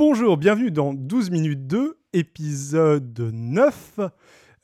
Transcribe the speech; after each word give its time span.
Bonjour, 0.00 0.38
bienvenue 0.38 0.70
dans 0.70 0.94
12 0.94 1.28
minutes 1.30 1.66
2, 1.66 1.98
épisode 2.14 3.20
9. 3.34 4.00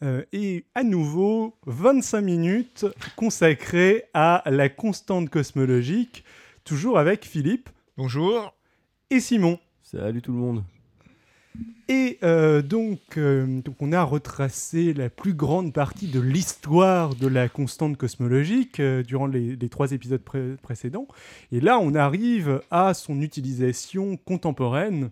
euh, 0.03 0.23
et 0.33 0.65
à 0.75 0.83
nouveau, 0.83 1.59
25 1.67 2.23
minutes 2.23 2.87
consacrées 3.17 4.05
à 4.15 4.43
la 4.47 4.71
constante 4.71 5.29
cosmologique, 5.29 6.25
toujours 6.65 6.99
avec 6.99 7.27
Philippe 7.27 7.69
Bonjour. 7.99 8.55
et 9.11 9.21
Simon. 9.21 9.59
Salut 9.83 10.23
tout 10.23 10.33
le 10.33 10.39
monde. 10.39 10.65
Et 11.89 12.19
euh, 12.23 12.63
donc, 12.63 13.19
euh, 13.19 13.61
donc, 13.61 13.77
on 13.81 13.93
a 13.93 14.03
retracé 14.03 14.95
la 14.95 15.11
plus 15.11 15.35
grande 15.35 15.75
partie 15.75 16.07
de 16.09 16.19
l'histoire 16.19 17.15
de 17.15 17.27
la 17.27 17.51
constante 17.51 17.99
cosmologique 17.99 18.81
euh, 18.81 19.03
durant 19.03 19.27
les, 19.27 19.55
les 19.55 19.69
trois 19.69 19.93
épisodes 19.93 20.23
pré- 20.23 20.57
précédents. 20.63 21.07
Et 21.53 21.61
là, 21.61 21.79
on 21.79 21.95
arrive 21.95 22.63
à 22.71 22.95
son 22.95 23.21
utilisation 23.21 24.17
contemporaine. 24.17 25.11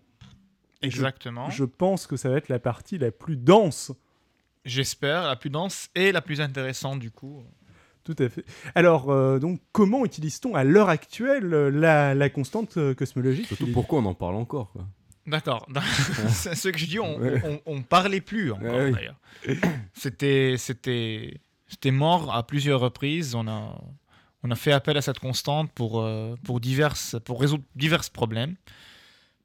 Je- 0.84 0.96
Exactement. 0.96 1.50
Je 1.50 1.64
pense 1.64 2.06
que 2.06 2.16
ça 2.16 2.28
va 2.28 2.36
être 2.36 2.48
la 2.48 2.58
partie 2.58 2.98
la 2.98 3.10
plus 3.10 3.36
dense. 3.36 3.92
J'espère 4.64 5.22
la 5.26 5.36
plus 5.36 5.50
dense 5.50 5.88
et 5.94 6.10
la 6.12 6.22
plus 6.22 6.40
intéressante 6.40 6.98
du 7.00 7.10
coup. 7.10 7.42
Tout 8.04 8.16
à 8.18 8.28
fait. 8.28 8.44
Alors, 8.74 9.10
euh, 9.10 9.38
donc, 9.38 9.60
comment 9.72 10.04
utilise-t-on 10.04 10.54
à 10.54 10.62
l'heure 10.64 10.90
actuelle 10.90 11.52
euh, 11.54 11.70
la, 11.70 12.14
la 12.14 12.28
constante 12.28 12.76
euh, 12.76 12.94
cosmologique 12.94 13.46
Surtout 13.46 13.62
Philippe? 13.64 13.74
pourquoi 13.74 14.00
on 14.00 14.04
en 14.04 14.14
parle 14.14 14.34
encore 14.36 14.72
quoi? 14.72 14.86
D'accord. 15.26 15.66
C'est 16.28 16.54
ce 16.54 16.68
que 16.68 16.76
je 16.78 16.84
dis, 16.86 17.00
on, 17.00 17.18
Ouais. 17.18 17.40
on, 17.44 17.60
on 17.76 17.82
parlait 17.82 18.20
plus 18.20 18.52
encore 18.52 18.74
Ouais, 18.74 18.84
oui. 18.86 18.92
d'ailleurs. 18.92 19.18
C'était, 19.94 20.56
c'était, 20.58 21.40
c'était 21.66 21.90
mort 21.92 22.34
à 22.34 22.46
plusieurs 22.46 22.80
reprises. 22.80 23.34
On 23.34 23.48
a, 23.48 23.80
on 24.42 24.50
a 24.50 24.54
fait 24.54 24.72
appel 24.72 24.98
à 24.98 25.02
cette 25.02 25.18
constante 25.18 25.72
pour, 25.72 26.00
euh, 26.02 26.36
pour, 26.44 26.60
diverses, 26.60 27.16
pour 27.24 27.40
résoudre 27.40 27.64
divers 27.74 28.02
problèmes. 28.12 28.54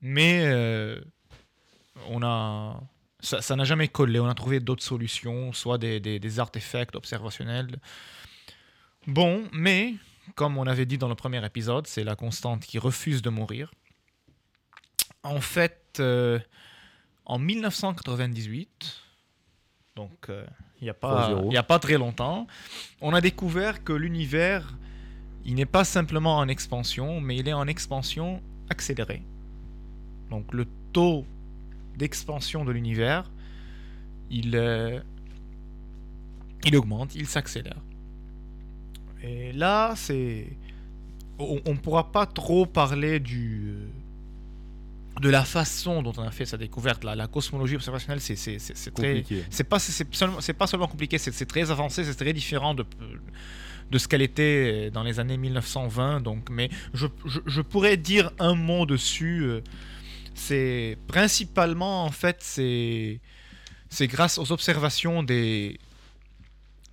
Mais 0.01 0.41
euh, 0.45 0.99
on 2.07 2.21
a, 2.23 2.79
ça 3.21 3.55
n'a 3.55 3.63
jamais 3.63 3.87
collé. 3.87 4.19
On 4.19 4.27
a 4.27 4.33
trouvé 4.33 4.59
d'autres 4.59 4.83
solutions, 4.83 5.53
soit 5.53 5.77
des, 5.77 5.99
des, 5.99 6.19
des 6.19 6.39
artefacts 6.39 6.95
observationnels. 6.95 7.79
Bon, 9.07 9.43
mais 9.53 9.95
comme 10.35 10.57
on 10.57 10.67
avait 10.67 10.85
dit 10.85 10.97
dans 10.97 11.07
le 11.09 11.15
premier 11.15 11.43
épisode, 11.45 11.87
c'est 11.87 12.03
la 12.03 12.15
constante 12.15 12.61
qui 12.65 12.77
refuse 12.79 13.21
de 13.21 13.29
mourir. 13.29 13.71
En 15.23 15.41
fait, 15.41 15.97
euh, 15.99 16.39
en 17.25 17.39
1998, 17.39 19.01
donc 19.95 20.29
euh, 20.29 20.45
il 20.79 20.85
n'y 20.85 20.89
a, 20.89 20.93
pas- 20.93 21.31
3-0. 21.31 21.47
il 21.47 21.53
y 21.53 21.57
a 21.57 21.63
pas 21.63 21.79
très 21.79 21.97
longtemps, 21.97 22.47
on 23.01 23.13
a 23.13 23.21
découvert 23.21 23.83
que 23.83 23.91
l'univers, 23.93 24.77
il 25.43 25.55
n'est 25.55 25.65
pas 25.65 25.83
simplement 25.83 26.37
en 26.37 26.47
expansion, 26.47 27.19
mais 27.21 27.37
il 27.37 27.47
est 27.47 27.53
en 27.53 27.67
expansion 27.67 28.41
accélérée. 28.69 29.23
Donc 30.29 30.53
le 30.53 30.65
taux 30.93 31.25
d'expansion 31.99 32.65
de 32.65 32.71
l'univers, 32.71 33.29
il, 34.31 34.55
euh, 34.55 34.99
il 36.65 36.75
augmente, 36.75 37.13
il 37.15 37.27
s'accélère. 37.27 37.81
Et 39.23 39.51
là, 39.53 39.93
c'est... 39.95 40.47
On 41.41 41.61
ne 41.73 41.77
pourra 41.77 42.11
pas 42.11 42.25
trop 42.25 42.65
parler 42.65 43.19
du... 43.19 43.73
euh, 43.75 43.87
de 45.21 45.29
la 45.29 45.43
façon 45.43 46.01
dont 46.01 46.13
on 46.17 46.23
a 46.23 46.31
fait 46.31 46.45
sa 46.45 46.57
découverte. 46.57 47.03
La, 47.03 47.15
la 47.15 47.27
cosmologie 47.27 47.75
observationnelle, 47.75 48.21
c'est 48.21 48.35
très... 48.93 49.21
Compliqué. 49.21 49.43
C'est 49.49 49.63
pas, 49.65 49.79
seulement, 49.79 50.37
pas 50.57 50.67
seulement 50.67 50.87
compliqué, 50.87 51.17
c'est 51.17 51.33
c'est 51.33 51.45
très 51.45 51.71
avancé, 51.71 52.03
c'est 52.05 52.15
très 52.15 52.33
différent 52.33 52.73
de, 52.73 52.85
de 53.91 53.97
ce 53.97 54.07
qu'elle 54.07 54.21
était 54.21 54.91
dans 54.91 55.03
les 55.03 55.19
années 55.19 55.37
1920. 55.37 56.21
Donc, 56.21 56.49
mais 56.49 56.69
je, 56.93 57.07
je- 57.25 57.39
je 57.45 57.61
pourrais 57.61 57.97
dire 57.97 58.31
un 58.39 58.55
mot 58.55 58.85
dessus. 58.85 59.41
euh, 59.43 59.61
C'est 60.39 60.97
principalement, 61.07 62.05
en 62.05 62.11
fait, 62.11 62.37
c'est 62.39 63.19
c'est 63.89 64.07
grâce 64.07 64.37
aux 64.37 64.51
observations 64.51 65.23
des, 65.23 65.79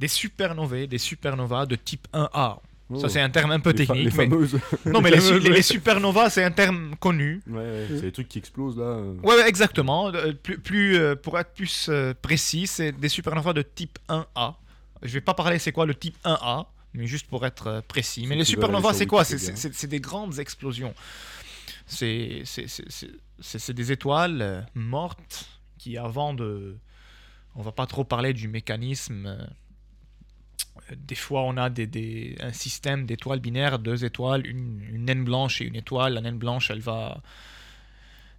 des 0.00 0.08
supernovae, 0.08 0.86
des 0.86 0.98
supernovas 0.98 1.66
de 1.66 1.76
type 1.76 2.06
1A. 2.12 2.28
Ça, 2.30 2.60
Oh. 2.88 3.08
c'est 3.08 3.20
un 3.20 3.30
terme 3.30 3.50
un 3.50 3.58
peu 3.60 3.72
Les 3.72 3.84
fa- 3.84 3.94
technique. 3.94 4.12
Les 4.12 4.16
mais- 4.26 4.30
fameuses. 4.30 4.58
Non, 4.86 5.00
mais 5.00 5.10
les, 5.10 5.20
su- 5.20 5.26
fameuses, 5.28 5.42
les- 5.42 5.50
ouais. 5.50 5.56
les 5.56 5.62
supernovas, 5.62 6.30
c'est 6.30 6.44
un 6.44 6.52
terme 6.52 6.94
connu. 7.00 7.42
ouais, 7.48 7.56
ouais, 7.58 7.86
c'est 7.90 8.02
les 8.02 8.12
trucs 8.12 8.28
qui 8.28 8.38
explosent 8.38 8.76
là. 8.78 8.84
euh. 8.84 9.14
Ouais, 9.24 9.34
ouais, 9.34 9.48
exactement. 9.48 10.08
Euh, 10.14 10.32
plus, 10.32 10.58
plus, 10.58 10.96
euh, 10.96 11.16
pour 11.16 11.36
être 11.38 11.52
plus 11.52 11.88
euh, 11.88 12.14
précis, 12.20 12.66
c'est 12.68 12.92
des 12.92 13.08
supernovas 13.08 13.52
de 13.54 13.62
type 13.62 13.98
1A. 14.08 14.54
Je 15.02 15.12
vais 15.12 15.20
pas 15.20 15.34
parler 15.34 15.58
c'est 15.58 15.72
quoi 15.72 15.84
le 15.84 15.94
type 15.96 16.16
1A, 16.24 16.66
mais 16.94 17.06
juste 17.08 17.26
pour 17.26 17.44
être 17.44 17.82
précis. 17.88 18.24
Mais 18.28 18.36
les 18.36 18.44
supernovas, 18.44 18.92
c'est 18.94 19.06
quoi? 19.06 19.24
C'est 19.24 19.34
Wikipédia. 19.34 19.56
c'est- 19.60 19.74
c'est 19.74 19.86
des 19.88 20.00
grandes 20.00 20.38
explosions. 20.38 20.94
C'est 21.86 22.42
des 23.72 23.92
étoiles 23.92 24.42
euh, 24.42 24.62
mortes 24.74 25.60
qui, 25.78 25.96
avant 25.96 26.34
de... 26.34 26.76
On 27.54 27.62
va 27.62 27.72
pas 27.72 27.86
trop 27.86 28.04
parler 28.04 28.34
du 28.34 28.48
mécanisme. 28.48 29.26
euh, 29.26 29.46
des 30.96 31.14
fois, 31.14 31.42
on 31.42 31.56
a 31.56 31.70
des, 31.70 31.86
des- 31.86 32.36
un 32.40 32.52
système 32.52 33.06
d'étoiles 33.06 33.40
binaires, 33.40 33.78
deux 33.78 34.04
étoiles, 34.04 34.46
une, 34.46 34.82
une 34.92 35.04
naine 35.04 35.24
blanche 35.24 35.60
et 35.60 35.64
une 35.64 35.76
étoile. 35.76 36.14
La 36.14 36.20
naine 36.20 36.38
blanche, 36.38 36.70
elle 36.70 36.80
va, 36.80 37.22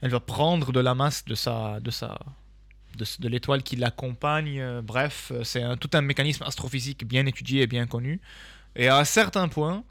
elle 0.01 0.11
va 0.11 0.19
prendre 0.19 0.71
de 0.71 0.79
la 0.79 0.93
masse 0.93 1.25
de 1.25 1.35
sa, 1.35 1.79
de 1.79 1.89
sa, 1.89 2.19
de, 2.97 3.05
de 3.19 3.27
l'étoile 3.27 3.63
qui 3.63 3.75
l'accompagne. 3.75 4.59
Euh, 4.59 4.81
Bref, 4.81 5.31
c'est 5.43 5.63
tout 5.79 5.89
un 5.93 6.01
mécanisme 6.01 6.43
astrophysique 6.43 7.05
bien 7.07 7.25
étudié 7.25 7.63
et 7.63 7.67
bien 7.67 7.87
connu. 7.87 8.19
Et 8.75 8.87
à 8.87 8.97
un 8.97 9.05
certain 9.05 9.47
point, 9.47 9.83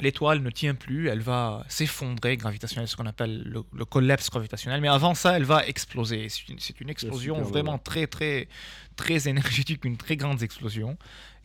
l'étoile 0.00 0.40
ne 0.42 0.50
tient 0.50 0.74
plus, 0.74 1.08
elle 1.08 1.20
va 1.20 1.64
s'effondrer 1.68 2.36
gravitationnellement, 2.36 2.86
ce 2.86 2.96
qu'on 2.96 3.06
appelle 3.06 3.42
le, 3.44 3.62
le 3.72 3.84
collapse 3.84 4.28
gravitationnel. 4.30 4.80
Mais 4.80 4.88
avant 4.88 5.14
ça, 5.14 5.36
elle 5.36 5.44
va 5.44 5.66
exploser. 5.66 6.28
C'est 6.28 6.80
une, 6.80 6.90
explosion 6.90 7.40
vraiment 7.42 7.78
très, 7.78 8.06
très, 8.06 8.48
très 8.96 9.28
énergétique, 9.28 9.84
une 9.84 9.96
très 9.96 10.16
grande 10.16 10.42
explosion 10.42 10.96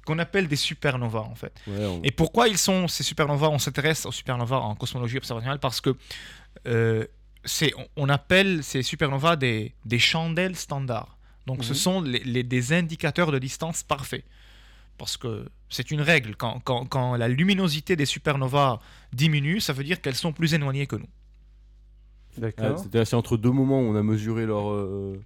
qu'on 0.05 0.17
appelle 0.19 0.47
des 0.47 0.55
supernovas 0.55 1.19
en 1.21 1.35
fait. 1.35 1.53
Ouais, 1.67 1.85
on- 1.85 2.01
Et 2.03 2.11
pourquoi 2.11 2.47
ils 2.47 2.57
sont 2.57 2.87
ces 2.87 3.03
supernovas 3.03 3.49
On 3.49 3.59
s'intéresse 3.59 4.05
aux 4.05 4.11
supernovas 4.11 4.57
en 4.57 4.75
cosmologie 4.75 5.17
observationnelle? 5.17 5.59
Parce 5.59 5.79
que 5.79 5.95
euh, 6.67 7.05
c'est, 7.45 7.71
on, 7.95 8.09
appelle 8.09 8.63
ces 8.63 8.83
supernovas 8.83 9.35
des, 9.35 9.73
des 9.85 9.99
chandelles 9.99 10.55
standards. 10.55 11.17
Donc 11.47 11.63
ce 11.63 11.69
Mhm. 11.69 11.75
sont 11.75 12.01
les, 12.01 12.19
les- 12.19 12.43
des 12.43 12.73
indicateurs 12.73 13.31
de 13.31 13.39
distance 13.39 13.83
parfaits. 13.83 14.23
Parce 15.01 15.17
que 15.17 15.49
c'est 15.67 15.89
une 15.89 16.01
règle. 16.01 16.35
Quand, 16.35 16.59
quand- 16.63 16.85
quand 16.85 17.15
la 17.15 17.27
luminosité 17.27 17.95
des 17.95 18.05
supernovas 18.05 18.79
diminue, 19.13 19.59
ça 19.59 19.73
veut 19.73 19.83
dire 19.83 19.99
qu'elles 19.99 20.13
sont 20.13 20.31
plus 20.31 20.53
éloignées 20.53 20.85
que 20.85 20.95
nous. 20.95 21.07
Ah, 22.37 22.41
D'accord. 22.41 22.77
C'était 22.77 23.03
c'est 23.03 23.15
entre 23.15 23.35
deux 23.35 23.49
moments 23.49 23.79
où 23.81 23.85
on 23.85 23.95
a 23.95 24.03
mesuré 24.03 24.45
leur, 24.45 24.69
euh, 24.69 25.19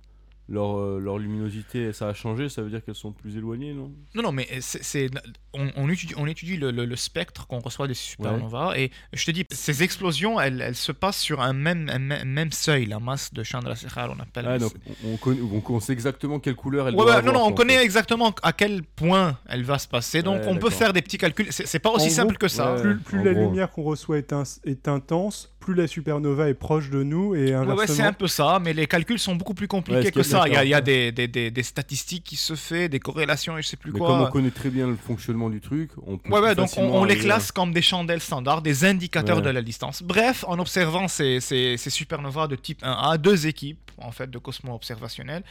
leur, 0.47 0.78
euh, 0.78 1.00
leur 1.00 1.17
luminosité 1.17 1.91
ça 1.91 2.09
a 2.09 2.13
changé, 2.13 2.50
ça 2.50 2.61
veut 2.61 2.69
dire 2.69 2.83
qu'elles 2.85 2.94
sont 2.95 3.11
plus 3.11 3.35
éloignées, 3.38 3.73
non? 3.73 3.91
Non, 4.13 4.22
non, 4.23 4.31
mais 4.31 4.47
c'est, 4.61 4.83
c'est- 4.83 5.09
on, 5.53 5.69
on 5.75 5.89
étudie, 5.89 6.13
on 6.17 6.28
étudie 6.28 6.57
le, 6.57 6.69
le- 6.72 6.85
le 6.85 6.95
spectre 6.95 7.47
qu'on 7.47 7.59
reçoit 7.59 7.88
des 7.88 7.94
supernovas 7.95 8.73
et 8.78 8.91
je 9.13 9.25
te 9.25 9.31
dis, 9.31 9.45
ces 9.51 9.81
explosions, 9.83 10.39
elles, 10.39 10.61
elles 10.61 10.75
se 10.75 10.91
passent 10.91 11.17
sur 11.19 11.41
un 11.41 11.53
même, 11.53 11.89
un 11.89 11.97
même 12.00 12.28
même 12.29 12.51
seuil, 12.51 12.85
la 12.85 13.00
masse 13.00 13.33
de 13.33 13.41
Chandrasekhar, 13.44 14.13
on 14.16 14.19
appelle. 14.22 14.45
Ah, 14.47 14.59
donc 14.59 14.73
on, 15.03 15.13
on 15.13 15.17
connaît, 15.17 15.39
on 15.69 15.79
sait 15.79 15.94
exactement 15.94 16.39
quelle 16.39 16.56
couleur 16.56 16.88
elle 16.88 16.94
Ouais, 16.95 17.01
doit 17.01 17.12
ouais, 17.12 17.17
avoir. 17.17 17.33
non, 17.33 17.39
non, 17.41 17.47
on 17.47 17.53
connaît 17.53 17.77
fait. 17.77 17.83
exactement 17.85 18.33
à 18.44 18.53
quel 18.53 18.83
point 18.83 19.38
elle 19.47 19.63
va 19.63 19.79
se 19.79 19.88
passer, 19.88 20.22
donc 20.22 20.41
Ouais, 20.41 20.47
on 20.47 20.57
peut 20.57 20.69
faire 20.69 20.94
des 20.94 21.01
petits 21.01 21.17
calculs. 21.17 21.47
C'est, 21.51 21.66
c'est 21.66 21.79
pas 21.79 21.89
aussi 21.91 22.07
En 22.07 22.12
simple 22.12 22.33
gros, 22.33 22.39
que 22.39 22.47
ça. 22.47 22.75
ouais. 22.75 22.95
Plus, 23.03 23.23
la 23.23 23.33
gros. 23.33 23.44
lumière 23.45 23.72
qu'on 23.72 23.83
reçoit 23.83 24.17
est 24.19 24.88
intense, 24.88 25.51
plus 25.66 25.74
la 25.74 25.88
supernova 25.88 26.48
est 26.48 26.53
proche 26.53 26.90
de 26.92 27.02
nous 27.03 27.34
et 27.36 27.53
inversement. 27.53 27.76
ouais, 27.76 27.88
c'est 27.88 28.03
un 28.03 28.14
peu 28.14 28.28
ça, 28.28 28.59
mais 28.62 28.72
les 28.74 28.86
calculs 28.86 29.18
sont 29.20 29.36
beaucoup 29.36 29.53
plus 29.56 29.68
compliqués 29.68 30.00
Ouais, 30.06 30.12
que 30.12 30.24
ça. 30.24 30.44
Il 30.48 30.53
y 30.53 30.56
a, 30.56 30.64
il 30.64 30.70
y 30.70 30.74
a 30.74 30.81
d'accord. 30.81 30.86
des, 30.86 31.12
des, 31.12 31.28
des, 31.28 31.52
des 31.52 31.64
statistiques 31.64 32.24
qui 32.24 32.36
se 32.36 32.56
fait, 32.56 32.88
des 32.88 33.00
corrélations 33.00 33.57
et 33.57 33.62
je 33.63 33.68
sais 33.68 33.78
plus 33.78 33.92
Mais 33.92 34.00
quoi. 34.00 34.07
comme 34.10 34.22
on 34.22 34.28
connaît 34.31 34.51
très 34.51 34.69
bien 34.69 34.88
le 34.88 34.95
fonctionnement 34.95 35.50
du 35.50 35.60
truc, 35.62 35.89
on 36.06 36.18
peut 36.18 36.30
Ouais, 36.31 36.39
ouais, 36.39 36.56
donc 36.56 36.69
on, 36.78 37.04
les 37.04 37.18
classe 37.18 37.51
comme 37.51 37.74
des 37.74 37.81
chandelles 37.81 38.22
standards, 38.22 38.62
des 38.62 38.86
indicateurs 38.86 39.38
Ouais. 39.38 39.42
de 39.44 39.50
la 39.50 39.62
distance. 39.63 40.04
Bref, 40.04 40.45
en 40.48 40.60
observant 40.60 41.07
ces, 41.07 41.39
ces, 41.39 41.78
ces 41.78 41.89
supernovas 41.89 42.48
de 42.48 42.56
type 42.56 42.84
1A, 42.84 43.18
deux 43.18 43.48
équipes 43.48 43.80
en 43.98 44.12
fait 44.12 44.30
de 44.30 44.38
cosmo 44.38 44.74
observationnels, 44.75 45.44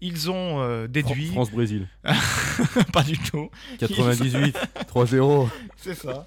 ils 0.00 0.30
ont 0.30 0.60
euh, 0.62 0.86
déduit. 0.86 1.26
France-Brésil. 1.32 1.88
pas 2.92 3.02
du 3.02 3.18
tout. 3.18 3.50
98, 3.80 4.56
3-0. 4.94 5.48
C'est 5.76 5.94
ça. 5.94 6.24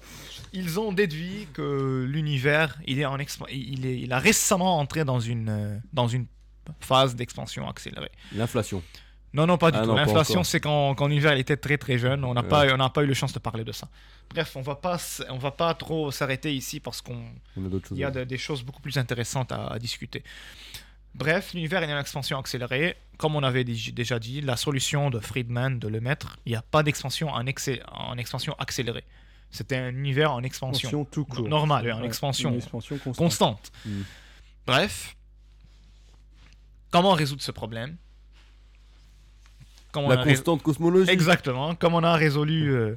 Ils 0.52 0.78
ont 0.78 0.92
déduit 0.92 1.48
que 1.54 2.04
l'univers, 2.08 2.78
il 2.86 2.98
est 3.00 3.04
en 3.06 3.16
il, 3.50 3.86
est, 3.86 3.98
il 4.00 4.12
a 4.12 4.18
récemment 4.18 4.78
entré 4.78 5.04
dans 5.04 5.20
une, 5.20 5.80
dans 5.92 6.08
une 6.08 6.26
phase 6.80 7.16
d'expansion 7.16 7.68
accélérée. 7.68 8.10
L'inflation. 8.34 8.82
Non, 9.34 9.46
non, 9.46 9.56
pas 9.56 9.70
du 9.70 9.78
Ah 9.80 9.84
tout. 9.84 9.94
L'inflation, 9.94 10.44
c'est 10.44 10.60
quand, 10.60 10.94
quand 10.94 11.06
l'univers 11.06 11.32
était 11.38 11.56
très 11.56 11.78
très 11.78 11.96
jeune. 11.96 12.22
On 12.22 12.34
n'a 12.34 12.42
Ouais. 12.42 12.48
pas, 12.48 12.74
on 12.74 12.76
n'a 12.76 12.90
pas 12.90 13.02
eu 13.02 13.06
la 13.06 13.14
chance 13.14 13.32
de 13.32 13.38
parler 13.38 13.64
de 13.64 13.72
ça. 13.72 13.88
Bref, 14.28 14.54
on 14.56 14.60
va 14.60 14.74
pas, 14.74 14.98
on 15.30 15.38
va 15.38 15.50
pas 15.52 15.72
trop 15.72 16.10
s'arrêter 16.10 16.54
ici 16.54 16.80
parce 16.80 17.00
qu'on, 17.00 17.22
il 17.56 17.96
y 17.98 18.04
a 18.04 18.10
de- 18.10 18.24
des 18.24 18.36
choses 18.38 18.62
beaucoup 18.62 18.82
plus 18.82 18.98
intéressantes 18.98 19.50
à, 19.52 19.68
à 19.68 19.78
discuter. 19.78 20.22
Bref, 21.14 21.52
l'univers 21.54 21.82
est 21.82 21.92
en 21.92 21.98
expansion 21.98 22.38
accélérée. 22.38 22.96
Comme 23.18 23.34
on 23.36 23.42
avait 23.42 23.64
dé- 23.64 23.92
déjà 23.92 24.18
dit, 24.18 24.40
la 24.42 24.56
solution 24.56 25.08
de 25.10 25.18
Friedman 25.18 25.78
de 25.78 25.88
le 25.88 26.00
mettre, 26.00 26.36
il 26.46 26.50
n'y 26.52 26.56
a 26.56 26.62
pas 26.62 26.82
d'expansion 26.82 27.28
en, 27.30 27.42
en 27.44 28.16
expansion 28.18 28.54
accélérée. 28.58 29.04
C'était 29.52 29.76
un 29.76 29.90
univers 29.90 30.32
en 30.32 30.42
expansion. 30.42 30.88
Expansion 30.88 31.04
tout 31.04 31.24
court. 31.26 31.46
Normal, 31.48 31.92
en 31.92 32.02
expansion. 32.02 32.50
Une 32.50 32.56
expansion 32.56 32.96
constante. 32.98 33.16
constante. 33.16 33.72
Mm. 33.84 34.00
Bref, 34.66 35.14
comment 36.90 37.12
résoudre 37.12 37.42
ce 37.42 37.52
problème? 37.52 37.96
La 39.94 40.24
constante 40.24 40.62
cosmologique. 40.62 41.10
Exactement, 41.12 41.74
comme 41.74 41.92
on 41.94 42.02
a 42.02 42.14
résolu 42.14 42.72
euh, 42.72 42.96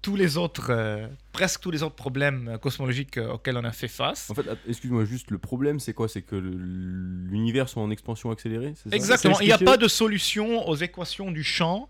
tous 0.00 0.14
les 0.14 0.36
autres, 0.36 0.68
euh, 0.70 1.08
presque 1.32 1.60
tous 1.60 1.72
les 1.72 1.82
autres 1.82 1.96
problèmes 1.96 2.46
euh, 2.46 2.58
cosmologiques 2.58 3.18
auxquels 3.18 3.56
on 3.56 3.64
a 3.64 3.72
fait 3.72 3.88
face. 3.88 4.30
En 4.30 4.34
fait, 4.34 4.48
att- 4.48 4.58
excuse-moi, 4.68 5.04
juste 5.04 5.32
le 5.32 5.38
problème, 5.38 5.80
c'est 5.80 5.92
quoi? 5.92 6.08
C'est 6.08 6.22
que 6.22 6.36
l'univers 6.36 7.68
soit 7.68 7.82
en 7.82 7.90
expansion 7.90 8.30
accélérée 8.30 8.74
ça? 8.76 8.90
Exactement, 8.94 9.40
il 9.40 9.46
n'y 9.46 9.52
a 9.52 9.58
pas 9.58 9.76
de 9.76 9.88
solution 9.88 10.68
aux 10.68 10.76
équations 10.76 11.32
du 11.32 11.42
champ 11.42 11.88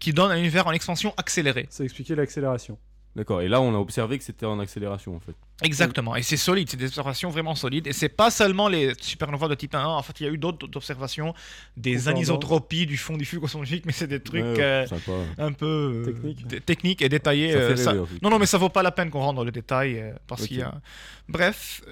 qui 0.00 0.14
donnent 0.14 0.30
un 0.30 0.38
univers 0.38 0.66
en 0.66 0.72
expansion 0.72 1.12
accélérée. 1.18 1.66
Ça 1.68 1.84
expliquait 1.84 2.14
l'accélération. 2.14 2.78
D'accord, 3.14 3.42
et 3.42 3.48
là, 3.48 3.60
on 3.60 3.74
a 3.74 3.78
observé 3.78 4.16
que 4.16 4.24
c'était 4.24 4.46
en 4.46 4.58
accélération, 4.58 5.14
en 5.14 5.20
fait. 5.20 5.34
Exactement, 5.62 6.16
et 6.16 6.22
c'est 6.22 6.38
solide, 6.38 6.70
c'est 6.70 6.78
des 6.78 6.86
observations 6.86 7.28
vraiment 7.28 7.54
solides, 7.54 7.86
et 7.86 7.92
c'est 7.92 8.08
pas 8.08 8.30
seulement 8.30 8.68
les 8.68 8.94
supernovas 9.00 9.48
de 9.48 9.54
type 9.54 9.74
1, 9.74 9.84
en 9.84 10.02
fait 10.02 10.18
il 10.20 10.26
y 10.26 10.28
a 10.28 10.32
eu 10.32 10.38
d'autres 10.38 10.66
observations, 10.74 11.34
des 11.76 12.08
anisotropies 12.08 12.86
du 12.86 12.96
fond 12.96 13.16
du 13.18 13.24
flux 13.26 13.38
cosmologique, 13.38 13.84
mais 13.84 13.92
c'est 13.92 14.06
des 14.06 14.18
trucs 14.20 14.42
Ouais, 14.42 14.60
euh, 14.60 14.86
sympa. 14.86 15.12
un 15.38 15.52
peu 15.52 16.04
euh, 16.06 16.60
Techniques. 16.64 17.02
et 17.02 17.08
détaillés. 17.10 17.52
Ça 17.52 17.58
euh, 17.58 17.76
ça- 17.76 17.92
rêver. 17.92 18.06
Non, 18.22 18.30
non, 18.30 18.38
mais 18.38 18.46
ça 18.46 18.56
vaut 18.56 18.70
pas 18.70 18.82
la 18.82 18.90
peine 18.92 19.10
qu'on 19.10 19.20
rentre 19.20 19.36
dans 19.36 19.44
le 19.44 19.52
détail, 19.52 19.98
euh, 20.00 20.12
parce 20.26 20.42
Ok. 20.42 20.48
qu'il 20.48 20.56
y 20.58 20.62
a... 20.62 20.80
Bref, 21.28 21.82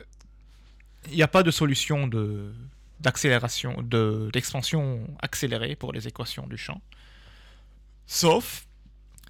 il 1.10 1.16
n'y 1.16 1.22
a 1.22 1.28
pas 1.28 1.42
de 1.42 1.50
solution 1.50 2.06
de 2.06 2.52
d'accélération, 3.00 3.76
de 3.82 4.28
d'expansion 4.32 5.06
accélérée 5.22 5.74
pour 5.76 5.92
les 5.92 6.06
équations 6.08 6.46
du 6.46 6.56
champ, 6.58 6.80
sauf 8.06 8.66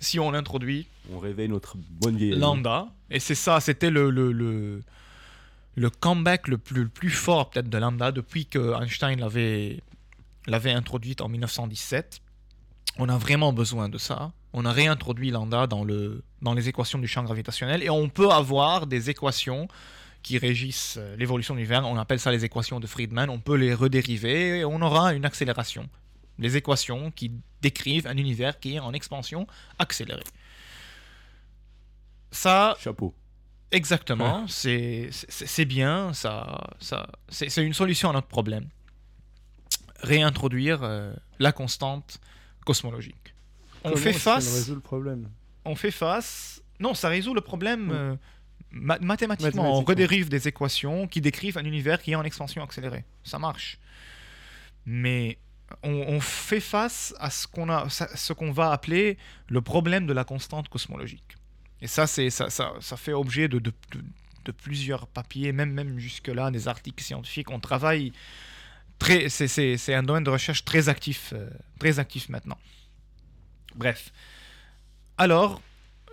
si 0.00 0.18
on 0.18 0.34
introduit 0.34 0.86
On 1.12 1.18
réveille 1.18 1.48
notre 1.48 1.76
bonne 1.76 2.16
vieille. 2.16 2.30
lambda. 2.38 2.88
Et 3.10 3.20
c'est 3.20 3.34
ça, 3.34 3.60
c'était 3.60 3.90
le, 3.90 4.10
le, 4.10 4.32
le, 4.32 4.82
le 5.76 5.90
comeback 5.90 6.48
le 6.48 6.58
plus, 6.58 6.82
le 6.82 6.88
plus 6.88 7.10
fort 7.10 7.50
peut-être 7.50 7.68
de 7.68 7.78
lambda 7.78 8.10
depuis 8.12 8.46
que 8.46 8.80
Einstein 8.82 9.20
l'avait, 9.20 9.80
l'avait 10.46 10.72
introduite 10.72 11.20
en 11.20 11.28
1917. 11.28 12.20
On 12.98 13.08
a 13.08 13.18
vraiment 13.18 13.52
besoin 13.52 13.88
de 13.88 13.98
ça. 13.98 14.32
On 14.52 14.64
a 14.64 14.72
réintroduit 14.72 15.30
lambda 15.30 15.66
dans, 15.66 15.84
le, 15.84 16.24
dans 16.42 16.54
les 16.54 16.68
équations 16.68 16.98
du 16.98 17.06
champ 17.06 17.22
gravitationnel 17.22 17.82
et 17.82 17.90
on 17.90 18.08
peut 18.08 18.30
avoir 18.30 18.86
des 18.86 19.10
équations 19.10 19.68
qui 20.22 20.38
régissent 20.38 20.96
euh, 20.98 21.16
l'évolution 21.16 21.54
de 21.54 21.60
l'univers. 21.60 21.86
On 21.86 21.96
appelle 21.96 22.18
ça 22.20 22.30
les 22.30 22.44
équations 22.44 22.78
de 22.80 22.86
Friedman. 22.86 23.30
On 23.30 23.38
peut 23.38 23.54
les 23.56 23.72
redériver 23.72 24.58
et 24.58 24.64
on 24.64 24.82
aura 24.82 25.14
une 25.14 25.24
accélération. 25.24 25.88
Les 26.40 26.56
équations 26.56 27.10
qui 27.12 27.32
décrivent 27.60 28.06
un 28.08 28.16
univers 28.16 28.58
qui 28.58 28.74
est 28.74 28.78
en 28.80 28.92
expansion 28.92 29.46
accélérée. 29.78 30.24
Ça, 32.30 32.76
Chapeau. 32.80 33.14
Exactement, 33.72 34.46
c'est 34.48 35.10
bien, 35.64 36.12
ça, 36.12 36.60
ça, 36.80 37.06
c'est 37.28 37.64
une 37.64 37.72
solution 37.74 38.10
à 38.10 38.12
notre 38.12 38.26
problème. 38.26 38.68
Réintroduire 40.00 40.82
euh, 40.82 41.12
la 41.38 41.52
constante 41.52 42.18
cosmologique. 42.66 43.34
On 43.84 43.90
Comment 43.90 44.02
fait 44.02 44.12
face, 44.12 44.52
résout 44.54 44.74
le 44.74 44.80
problème? 44.80 45.28
on 45.64 45.76
fait 45.76 45.90
face. 45.92 46.62
Non, 46.80 46.94
ça 46.94 47.08
résout 47.10 47.34
le 47.34 47.42
problème 47.42 47.90
Oui. 47.90 47.96
euh, 47.96 48.16
ma- 48.72 48.98
mathématiquement. 48.98 49.78
On 49.78 49.82
redérive 49.84 50.28
des 50.30 50.48
équations 50.48 51.06
qui 51.06 51.20
décrivent 51.20 51.58
un 51.58 51.64
univers 51.64 52.00
qui 52.02 52.10
est 52.12 52.16
en 52.16 52.24
expansion 52.24 52.62
accélérée. 52.64 53.04
Ça 53.22 53.38
marche. 53.38 53.78
Mais 54.84 55.38
on, 55.82 56.20
fait 56.20 56.60
face 56.60 57.14
à 57.18 57.30
ce 57.30 57.46
qu'on 57.46 57.68
a, 57.70 57.88
ce 57.88 58.32
qu'on 58.32 58.52
va 58.52 58.72
appeler 58.72 59.18
le 59.48 59.60
problème 59.60 60.06
de 60.06 60.12
la 60.12 60.24
constante 60.24 60.68
cosmologique. 60.68 61.36
Et 61.80 61.86
ça, 61.86 62.06
c'est 62.06 62.30
ça, 62.30 62.50
ça, 62.50 62.96
fait 62.96 63.12
objet 63.12 63.48
de, 63.48 63.58
de, 63.58 63.72
plusieurs 64.52 65.06
papiers, 65.06 65.52
même 65.52 65.72
même 65.72 65.98
jusque 65.98 66.28
là, 66.28 66.50
des 66.50 66.68
articles 66.68 67.02
scientifiques. 67.02 67.50
On 67.50 67.60
travaille 67.60 68.12
très, 68.98 69.28
c'est- 69.28 69.76
c'est 69.76 69.94
un 69.94 70.02
domaine 70.02 70.24
de 70.24 70.30
recherche 70.30 70.64
très 70.64 70.88
actif, 70.88 71.32
euh, 71.32 71.48
très 71.78 71.98
actif 71.98 72.28
maintenant. 72.28 72.58
Bref. 73.76 74.12
Alors, 75.16 75.62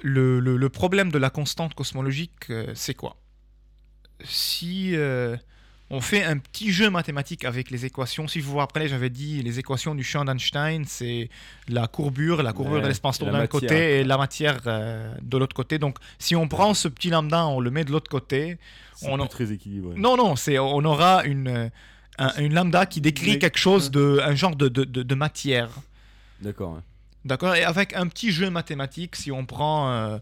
le, 0.01 0.39
le- 0.39 0.57
le 0.57 0.69
problème 0.69 1.12
de 1.12 1.18
la 1.18 1.30
constante 1.30 1.74
cosmologique, 1.74 2.50
euh, 2.50 2.71
c'est 2.75 2.94
quoi? 2.94 3.18
Si 4.24 4.95
euh, 4.95 5.36
on 5.89 6.01
fait 6.01 6.24
un 6.24 6.38
petit 6.38 6.72
jeu 6.72 6.89
mathématique 6.89 7.45
avec 7.45 7.72
les 7.72 7.86
équations, 7.86 8.28
si 8.28 8.39
vous 8.42 8.51
vous 8.51 8.57
rappelez, 8.57 8.89
j'avais 8.89 9.10
dit 9.10 9.42
les 9.42 9.60
équations 9.60 9.95
du 9.95 10.04
champ 10.04 10.25
d'Einstein, 10.25 10.84
c'est 10.86 11.30
la 11.69 11.88
courbure, 11.88 12.44
la 12.44 12.51
courbure 12.54 12.75
Ouais, 12.75 12.81
de 12.81 12.88
l'espace 12.88 13.16
et 13.16 13.19
tour 13.19 13.31
la 13.31 13.39
d'un 13.39 13.48
côté 13.48 14.00
et 14.00 14.04
la 14.04 14.18
matière 14.18 14.60
euh, 14.68 15.13
de 15.22 15.38
l'autre 15.38 15.56
côté. 15.56 15.80
Donc, 15.80 15.98
si 16.19 16.36
on 16.36 16.48
prend 16.48 16.74
ce 16.74 16.88
petit 16.89 17.10
lambda, 17.10 17.48
on 17.48 17.60
le 17.62 17.72
met 17.72 17.86
de 17.86 17.92
l'autre 17.92 18.10
côté, 18.10 18.57
C'est 18.95 19.10
On 19.10 19.25
très 19.28 19.51
équilibré. 19.54 19.94
non, 19.95 20.18
non, 20.18 20.36
c'est 20.36 20.60
on 20.60 20.84
aura 20.84 21.24
une, 21.24 21.72
un- 22.18 22.34
une 22.39 22.54
lambda 22.54 22.86
qui 22.86 23.00
décrit 23.00 23.31
Mais- 23.34 23.39
quelque 23.39 23.60
chose 23.60 23.89
de 23.92 24.19
un 24.24 24.36
genre 24.36 24.56
de, 24.56 24.68
de, 24.68 24.84
de- 24.84 25.04
de 25.04 25.16
matière. 25.16 25.69
D'accord. 26.42 26.81
D'accord? 27.25 27.56
Et 27.56 27.63
avec 27.63 27.94
un 27.95 28.07
petit 28.07 28.31
jeu 28.31 28.50
mathématique, 28.50 29.16
si 29.16 29.31
on 29.31 29.45
prend 29.45 29.89
euh, 29.92 30.18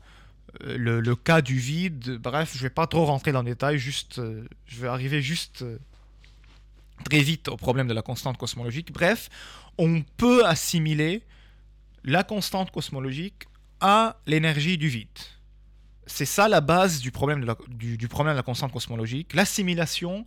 le, 0.62 1.02
le 1.02 1.16
cas 1.16 1.42
du 1.42 1.58
vide, 1.58 2.18
bref, 2.18 2.54
je 2.56 2.62
vais 2.62 2.70
pas 2.70 2.88
trop 2.88 3.06
rentrer 3.06 3.32
dans 3.32 3.42
le 3.42 3.50
détail, 3.50 3.78
juste, 3.78 4.20
euh, 4.20 4.48
je 4.66 4.82
vais 4.82 4.88
arriver 4.88 5.22
juste 5.22 5.62
euh, 5.62 5.78
très 7.04 7.22
vite 7.22 7.48
au 7.48 7.58
problème 7.58 7.88
de 7.88 7.94
la 7.94 8.02
constante 8.02 8.38
cosmologique. 8.38 8.92
Bref, 8.92 9.30
on 9.78 10.04
peut 10.18 10.46
assimiler 10.46 11.24
la 12.04 12.24
constante 12.24 12.72
cosmologique 12.72 13.46
à 13.82 14.18
l'énergie 14.26 14.78
du 14.78 14.88
vide. 14.88 15.08
C'est 16.08 16.26
ça 16.26 16.48
la 16.48 16.62
base 16.62 17.00
du 17.00 17.12
problème 17.12 17.42
de 17.42 17.48
la, 17.48 17.58
du 17.70 18.08
problème 18.08 18.36
de 18.36 18.38
la 18.38 18.44
constante 18.44 18.72
cosmologique, 18.72 19.34
l'assimilation 19.34 20.26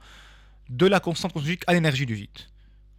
de 0.69 0.87
la 0.87 1.01
constante 1.01 1.33
cosmologique 1.33 1.65
à 1.67 1.73
l'énergie 1.73 2.07
du 2.07 2.15
vide. 2.15 2.39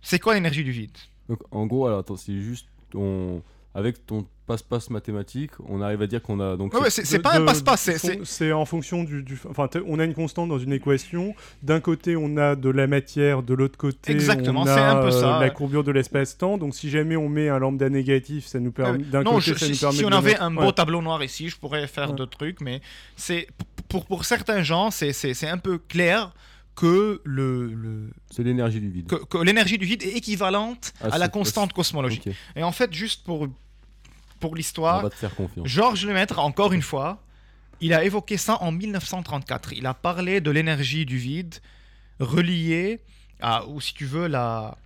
C'est 0.01 0.19
quoi 0.19 0.33
l'énergie 0.33 0.63
du 0.63 0.71
vide? 0.71 0.97
Donc, 1.27 1.39
en 1.51 1.65
gros, 1.67 1.87
alors, 1.87 1.99
attends, 1.99 2.17
c'est 2.17 2.41
juste. 2.41 2.67
On... 2.93 3.43
Avec 3.75 4.03
ton 4.07 4.25
passe-passe 4.49 4.89
mathématique, 4.89 5.51
on 5.67 5.79
arrive 5.79 6.01
à 6.01 6.07
dire 6.07 6.23
qu'on 6.23 6.39
a. 6.39 6.57
Donc, 6.57 6.73
Ouais, 6.73 6.89
c'est- 6.89 7.01
c'est 7.03 7.05
c'est 7.05 7.17
De- 7.19 7.21
pas 7.21 7.35
un 7.35 7.45
passe-passe, 7.45 7.87
c'est- 8.23 8.51
en 8.51 8.65
fonction 8.65 9.03
du. 9.03 9.21
du- 9.21 9.39
Enfin, 9.47 9.69
on 9.85 9.99
a 9.99 10.03
une 10.05 10.15
constante 10.15 10.49
dans 10.49 10.57
une 10.57 10.73
équation. 10.73 11.35
D'un 11.61 11.79
côté, 11.79 12.15
on 12.15 12.35
a 12.37 12.55
de 12.55 12.69
la 12.69 12.87
matière. 12.87 13.43
De 13.43 13.53
l'autre 13.53 13.77
côté, 13.77 14.11
Exactement, 14.11 14.61
on 14.63 14.65
c'est 14.65 14.71
a 14.71 14.97
un 14.97 15.01
peu 15.03 15.11
ça, 15.11 15.35
euh, 15.35 15.39
ouais. 15.39 15.45
la 15.45 15.49
courbure 15.51 15.83
de 15.83 15.91
l'espace-temps. 15.91 16.57
Donc, 16.57 16.73
si 16.73 16.89
jamais 16.89 17.15
on 17.15 17.29
met 17.29 17.47
un 17.47 17.59
lambda 17.59 17.89
négatif, 17.89 18.47
ça 18.47 18.59
nous 18.59 18.71
permet. 18.71 19.03
D'un 19.03 19.21
non, 19.21 19.33
côté, 19.35 19.51
je- 19.51 19.53
ça 19.53 19.65
si, 19.67 19.71
nous 19.73 19.77
permet 19.77 19.95
si 19.97 20.01
de 20.01 20.07
on 20.07 20.11
avait 20.11 20.31
mettre- 20.31 20.41
un 20.43 20.51
beau 20.51 20.61
Ouais. 20.63 20.71
tableau 20.73 21.01
noir 21.03 21.23
ici, 21.23 21.49
je 21.49 21.57
pourrais 21.57 21.85
faire 21.85 22.09
Ouais. 22.09 22.15
d'autres 22.15 22.37
trucs, 22.37 22.59
mais 22.61 22.81
c'est 23.15 23.47
pour, 23.87 24.07
pour 24.07 24.25
certains 24.25 24.63
gens, 24.63 24.89
c'est- 24.89 25.13
c'est 25.13 25.35
c'est 25.35 25.47
un 25.47 25.59
peu 25.59 25.77
clair 25.77 26.33
que 26.75 27.21
le, 27.23 27.67
le- 27.67 28.09
c'est 28.31 28.41
l'énergie 28.43 28.79
du 28.79 28.89
vide. 28.89 29.05
que, 29.07 29.15
que 29.15 29.37
l'énergie 29.43 29.77
du 29.77 29.85
vide 29.85 30.01
est 30.01 30.15
équivalente 30.17 30.93
Ah, 31.01 31.09
à 31.11 31.17
la 31.19 31.27
constante 31.27 31.71
cosmologique. 31.73 32.29
Et 32.55 32.63
en 32.63 32.71
fait, 32.71 32.91
juste 32.93 33.23
pour 33.25 33.47
pour 34.39 34.51
on 34.51 34.55
l'histoire, 34.55 35.01
va 35.03 35.09
te 35.09 35.15
faire 35.15 35.35
confiance. 35.35 35.67
Georges 35.67 36.05
Lemaître, 36.05 36.39
encore 36.39 36.73
une 36.73 36.81
fois, 36.81 37.21
il 37.81 37.93
a 37.93 38.03
évoqué 38.03 38.37
ça 38.37 38.61
en 38.61 38.71
1934. 38.71 39.73
Il 39.73 39.85
a 39.85 39.93
parlé 39.93 40.41
de 40.41 40.51
l'énergie 40.51 41.05
du 41.05 41.17
vide 41.17 41.55
reliée 42.19 42.99
à, 43.41 43.65
ou 43.67 43.79
si 43.79 43.93
tu 43.93 44.05
veux, 44.05 44.27
la, 44.27 44.77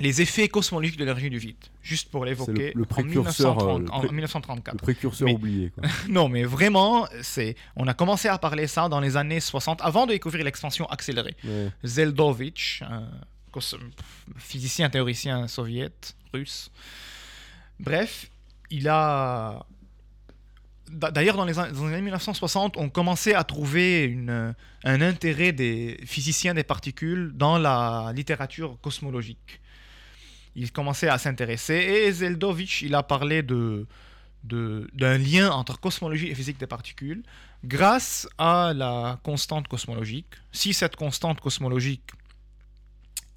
les 0.00 0.20
effets 0.20 0.48
cosmologiques 0.48 0.96
de 0.96 1.04
l'énergie 1.04 1.30
du 1.30 1.38
vide. 1.38 1.56
Juste 1.82 2.10
pour 2.10 2.24
l'évoquer. 2.24 2.72
le 2.74 2.82
en 2.82 2.86
précurseur, 2.86 3.54
1930 3.56 3.80
euh, 3.80 3.84
le 3.84 3.90
en 3.92 3.98
pré- 4.00 4.08
1934. 4.14 4.72
Le 4.74 4.78
précurseur 4.78 5.26
Mais- 5.26 5.34
oublié. 5.34 5.70
Quoi. 5.70 5.84
Non, 6.08 6.28
mais 6.28 6.42
vraiment, 6.44 7.06
c'est, 7.22 7.54
on 7.76 7.86
a 7.86 7.94
commencé 7.94 8.26
à 8.28 8.38
parler 8.38 8.66
ça 8.66 8.88
dans 8.88 9.00
les 9.00 9.16
années 9.16 9.38
60, 9.40 9.80
avant 9.82 10.06
de 10.06 10.12
découvrir 10.12 10.44
l'expansion 10.44 10.86
accélérée. 10.86 11.36
Ouais. 11.44 11.68
Zeldovich, 11.84 12.82
un 12.88 13.06
physicien 14.38 14.88
théoricien 14.90 15.46
soviète, 15.46 16.16
russe. 16.32 16.70
Bref, 17.78 18.30
il 18.72 18.88
a. 18.88 19.64
D'a- 20.90 21.10
D'ailleurs, 21.10 21.36
dans 21.36 21.44
les, 21.44 21.58
années 21.58 22.02
1960, 22.02 22.76
on 22.76 22.88
commençait 22.88 23.34
à 23.34 23.44
trouver 23.44 24.18
un 24.84 25.00
intérêt 25.00 25.52
des 25.52 25.98
physiciens 26.04 26.54
des 26.54 26.64
particules 26.64 27.32
dans 27.34 27.58
la 27.58 28.12
littérature 28.14 28.78
cosmologique. 28.80 29.60
Il 30.54 30.70
commençait 30.72 31.08
à 31.08 31.16
s'intéresser 31.18 31.74
et 31.74 32.12
Zeldovich, 32.12 32.82
il 32.82 32.94
a 32.94 33.02
parlé 33.02 33.42
d'un 33.42 35.18
lien 35.18 35.50
entre 35.50 35.80
cosmologie 35.80 36.28
et 36.28 36.34
physique 36.34 36.58
des 36.58 36.66
particules 36.66 37.22
grâce 37.64 38.28
à 38.36 38.72
la 38.74 39.18
constante 39.22 39.66
cosmologique. 39.68 40.34
Si 40.50 40.74
cette 40.74 40.96
constante 40.96 41.40
cosmologique 41.40 42.10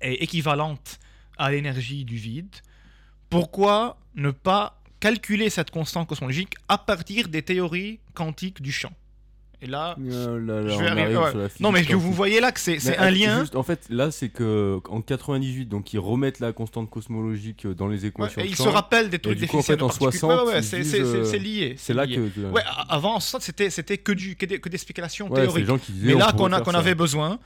est 0.02 0.16
équivalente 0.24 1.00
à 1.38 1.52
l'énergie 1.52 2.04
du 2.04 2.18
vide, 2.18 2.54
pourquoi 3.30 3.98
ne 4.16 4.32
pas 4.32 4.82
calculer 5.06 5.50
cette 5.50 5.72
constante 5.72 6.08
cosmologique 6.08 6.54
à 6.68 6.78
partir 6.78 7.28
des 7.28 7.42
théories 7.42 8.00
quantiques 8.14 8.62
du 8.62 8.72
champ 8.72 8.92
Et 9.62 9.68
là, 9.68 9.96
Euh, 10.00 10.40
là, 10.40 10.62
là, 10.62 10.70
je 10.74 10.80
vais 10.80 10.88
arriver- 10.88 11.02
arrive 11.16 11.20
ouais. 11.20 11.30
sur 11.32 11.40
la 11.40 11.48
non 11.62 11.72
mais 11.72 11.82
vous 11.84 12.12
voyez 12.12 12.40
là 12.42 12.52
que 12.52 12.60
c'est 12.60 12.98
un 12.98 13.10
lien. 13.10 13.40
juste, 13.40 13.56
en 13.56 13.64
fait, 13.64 13.82
là, 13.90 14.12
c'est 14.12 14.30
que 14.30 14.80
en 14.90 15.02
98, 15.02 15.66
donc 15.68 15.94
ils 15.94 15.98
remettent 16.00 16.40
la 16.40 16.52
constante 16.52 16.90
cosmologique 16.90 17.66
dans 17.66 17.88
les 17.88 18.02
Ouais, 18.02 18.08
équations. 18.10 18.42
et 18.42 18.46
de 18.46 18.50
il 18.50 18.56
champ. 18.56 18.66
se 18.66 18.70
rappelle 18.70 19.10
des 19.10 19.18
trucs 19.20 19.40
coup, 19.48 19.58
en 19.58 19.62
fait, 19.64 19.82
en 19.82 19.88
particules. 19.88 20.20
60, 20.20 20.30
Ouais, 20.42 20.54
ouais, 20.54 20.60
ils 20.60 20.64
c'est 20.64 20.80
disent, 20.82 20.92
c'est- 20.92 20.98
c'est- 20.98 21.04
euh, 21.04 21.24
c'est 21.26 21.40
lié. 21.40 21.76
C'est 21.78 21.94
là 21.94 22.06
lié. 22.06 22.16
que. 22.18 22.28
que- 22.36 22.52
Ouais, 22.52 22.62
avant, 22.90 23.16
en 23.16 23.20
60, 23.20 23.42
c'était 23.44 23.70
c'était 23.70 23.98
que, 23.98 24.12
du, 24.12 24.36
que, 24.36 24.46
des, 24.46 24.60
que 24.60 24.70
des 24.70 24.78
spéculations 24.78 25.30
théoriques. 25.30 25.68
Mais 26.04 26.14
là 26.16 26.32
qu'on 26.34 26.50
ça. 26.74 26.78
avait 26.80 26.96
besoin. 26.96 27.40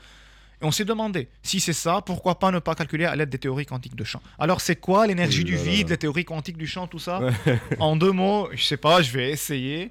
Et 0.62 0.64
on 0.66 0.70
s'est 0.70 0.84
demandé, 0.84 1.28
si 1.42 1.58
c'est 1.58 1.72
ça, 1.72 2.02
pourquoi 2.04 2.38
pas 2.38 2.50
ne 2.50 2.58
pas 2.58 2.74
calculer 2.74 3.06
à 3.06 3.16
l'aide 3.16 3.30
des 3.30 3.38
théories 3.38 3.64
quantiques 3.66 3.96
de 3.96 4.04
champ? 4.04 4.20
Alors 4.38 4.60
c'est 4.60 4.76
quoi 4.76 5.06
l'énergie 5.06 5.38
Oui, 5.38 5.44
du 5.44 5.56
vide, 5.56 5.88
les 5.88 5.96
théories 5.96 6.24
quantiques 6.26 6.58
du 6.58 6.66
champ, 6.66 6.86
tout 6.86 6.98
ça? 6.98 7.20
Ouais. 7.20 7.32
En 7.78 7.96
deux 7.96 8.12
mots, 8.12 8.48
je 8.52 8.62
sais 8.62 8.76
pas, 8.76 9.00
je 9.00 9.10
vais 9.10 9.30
essayer. 9.30 9.90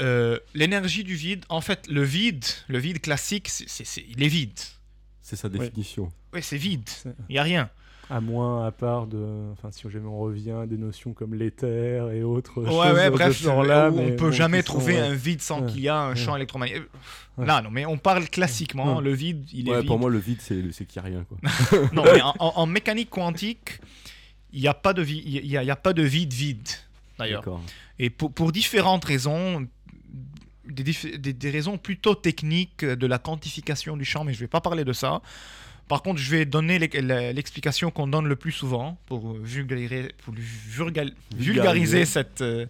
Euh, 0.00 0.38
l'énergie 0.54 1.04
du 1.04 1.14
vide, 1.16 1.44
en 1.48 1.60
fait, 1.60 1.86
le 1.88 2.02
vide, 2.02 2.44
le 2.68 2.78
vide 2.78 3.00
classique, 3.00 3.48
c'est, 3.48 3.68
c'est- 3.68 3.84
c'est- 3.84 4.04
il 4.08 4.22
est 4.22 4.28
vide. 4.28 4.58
C'est 5.20 5.36
sa 5.36 5.48
définition. 5.48 6.10
Oui, 6.32 6.40
c'est 6.42 6.56
vide. 6.56 6.88
Il 7.28 7.34
y 7.36 7.38
a 7.38 7.42
rien. 7.42 7.68
À 8.10 8.20
moins, 8.20 8.66
à 8.66 8.72
part 8.72 9.06
de. 9.06 9.24
Enfin, 9.52 9.70
si 9.70 9.88
jamais 9.88 10.06
on 10.08 10.18
revient 10.18 10.50
à 10.62 10.66
des 10.66 10.76
notions 10.76 11.12
comme 11.12 11.34
l'éther 11.34 12.10
et 12.10 12.22
autres 12.22 12.60
Ouais, 12.60 12.66
choses 12.68 12.94
ouais, 12.96 13.04
de 13.06 13.10
bref, 13.10 13.36
ce 13.36 13.44
genre-là. 13.44 13.90
où 13.90 13.98
on 14.00 14.10
peut 14.16 14.26
bon, 14.26 14.32
jamais 14.32 14.58
sont, 14.58 14.64
trouver 14.66 14.94
ouais. 14.94 14.98
un 15.06 15.14
vide 15.14 15.40
sans 15.40 15.62
Ouais. 15.62 15.70
qu'il 15.72 15.80
y 15.82 15.88
a 15.88 15.96
un 15.96 16.10
Ouais. 16.10 16.16
champ 16.16 16.36
électromagnétique. 16.36 16.82
Ouais. 17.38 17.46
Là, 17.46 17.62
non, 17.62 17.70
mais 17.70 17.86
on 17.86 17.96
parle 17.96 18.28
classiquement, 18.28 18.96
Ouais. 18.98 19.02
le 19.04 19.12
vide, 19.14 19.46
il 19.52 19.68
est 19.68 19.70
Ouais, 19.72 19.78
vide. 19.78 19.86
pour 19.86 19.98
moi, 19.98 20.10
le 20.10 20.18
vide, 20.18 20.38
c'est 20.40 20.72
c'est 20.72 20.84
qu'il 20.84 21.00
n'y 21.00 21.08
a 21.08 21.10
rien. 21.10 21.24
Quoi. 21.24 21.38
Non, 21.92 22.02
mais 22.04 22.20
en, 22.20 22.34
en- 22.38 22.52
en 22.56 22.66
mécanique 22.66 23.08
quantique, 23.10 23.80
il 24.52 24.60
n'y 24.60 24.68
a, 24.68 24.74
pas 24.74 24.92
de 24.92 25.02
vi- 25.02 25.22
il 25.24 25.46
y 25.46 25.56
a, 25.56 25.62
y 25.62 25.70
a 25.70 25.76
pas 25.76 25.92
de 25.94 26.02
vide 26.02 26.32
vide, 26.32 26.68
d'ailleurs. 27.18 27.40
D'accord. 27.40 27.62
Et 27.98 28.10
pour, 28.10 28.32
pour 28.32 28.52
différentes 28.52 29.04
raisons, 29.06 29.66
des, 30.68 30.84
des- 31.18 31.32
des 31.32 31.50
raisons 31.50 31.78
plutôt 31.78 32.14
techniques 32.14 32.84
de 32.84 33.06
la 33.06 33.18
quantification 33.18 33.96
du 33.96 34.04
champ, 34.04 34.24
mais 34.24 34.32
je 34.34 34.38
ne 34.38 34.44
vais 34.44 34.48
pas 34.48 34.60
parler 34.60 34.84
de 34.84 34.92
ça. 34.92 35.22
Par 35.92 36.02
contre, 36.02 36.18
je 36.20 36.30
vais 36.30 36.44
donner 36.46 36.78
l'explication 36.78 37.90
qu'on 37.90 38.06
donne 38.06 38.26
le 38.26 38.36
plus 38.36 38.52
souvent 38.52 38.96
pour 39.04 39.34
vulgariser, 39.34 40.08
pour 40.24 40.32
vulga- 40.34 41.12
vulgariser 41.36 42.06
cette, 42.06 42.40
euh, 42.40 42.64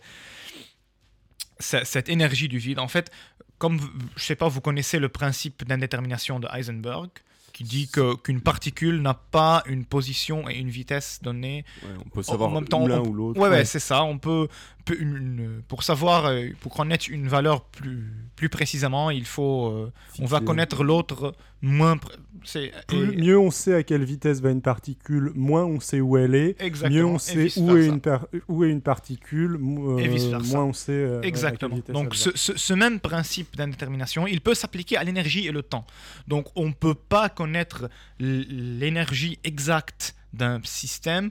ce- 1.61 1.85
cette 1.85 2.09
énergie 2.09 2.49
du 2.49 2.59
vide. 2.59 2.79
En 2.81 2.89
fait, 2.89 3.11
comme 3.59 3.79
je 4.17 4.25
sais 4.25 4.35
pas, 4.35 4.49
vous 4.49 4.61
connaissez 4.61 4.99
le 4.99 5.09
principe 5.09 5.65
d'indétermination 5.65 6.41
de 6.41 6.49
Heisenberg, 6.53 7.11
qui 7.53 7.65
dit 7.65 7.87
que 7.89 8.17
qu'une 8.17 8.41
particule 8.41 9.03
n'a 9.03 9.15
pas 9.15 9.63
une 9.67 9.85
position 9.85 10.49
et 10.49 10.55
une 10.59 10.71
vitesse 10.71 11.21
donnée 11.23 11.65
Ouais, 11.83 11.91
on 12.05 12.09
peut 12.09 12.23
savoir 12.23 12.51
même 12.51 12.67
temps, 12.67 12.87
l'un 12.89 13.01
ou 13.01 13.13
l'autre. 13.13 13.39
Ouais, 13.39 13.49
ouais, 13.51 13.65
c'est 13.67 13.79
ça. 13.79 14.03
On 14.05 14.19
peut, 14.19 14.49
peut 14.87 14.97
une- 15.01 15.17
une- 15.17 15.63
pour 15.69 15.83
savoir, 15.85 16.27
euh, 16.27 16.49
pour 16.61 16.75
connaître 16.75 17.07
une 17.11 17.29
valeur 17.29 17.63
plus, 17.67 18.11
plus 18.37 18.49
précisément, 18.49 19.11
il 19.11 19.27
faut, 19.27 19.69
euh, 19.69 19.93
on 20.19 20.25
va 20.27 20.39
connaître 20.47 20.83
l'autre 20.83 21.35
moins. 21.63 21.97
pr- 21.97 22.11
C'est 22.45 22.73
Plus- 22.89 23.13
et- 23.13 23.17
mieux 23.23 23.39
on 23.39 23.53
sait 23.53 23.73
à 23.73 23.83
quelle 23.85 24.03
vitesse 24.03 24.41
va 24.41 24.51
une 24.51 24.63
particule, 24.63 25.31
moins 25.37 25.65
on 25.65 25.79
sait 25.79 26.01
où 26.01 26.17
elle 26.17 26.35
est. 26.35 26.61
exactement. 26.61 26.99
Mieux 26.99 27.07
on 27.07 27.19
sait 27.21 27.57
où 27.57 27.77
est, 27.77 27.87
une 27.87 28.01
par- 28.01 28.27
où 28.49 28.65
est 28.65 28.71
une 28.71 28.81
particule, 28.81 29.55
Et 30.01 30.09
euh, 30.09 30.41
moins 30.41 30.65
on 30.65 30.73
sait 30.73 30.91
euh, 30.91 31.21
à 31.21 31.25
Exactement. 31.25 31.77
vitesse 31.77 31.93
Donc 31.95 32.17
ce, 32.17 32.31
va. 32.31 32.37
ce- 32.37 32.57
ce 32.59 32.75
même 32.75 32.99
principe 32.99 33.55
d'indétermination, 33.57 34.27
il 34.27 34.41
peut 34.41 34.55
s'appliquer 34.57 34.97
à 34.97 35.05
l'énergie 35.05 35.47
et 35.47 35.53
le 35.53 35.63
temps. 35.63 35.87
Donc 36.27 36.49
on 36.57 36.67
ne 36.67 36.73
peut 36.73 36.97
pas 36.97 37.29
connaître 37.29 37.89
l'énergie 38.19 39.39
exacte 39.45 40.17
d'un 40.33 40.61
système 40.65 41.31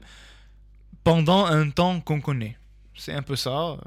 pendant 1.03 1.45
un 1.45 1.69
temps 1.71 1.99
qu'on 1.99 2.21
connaît. 2.21 2.57
C'est 2.95 3.13
un 3.13 3.21
peu 3.21 3.35
ça. 3.35 3.77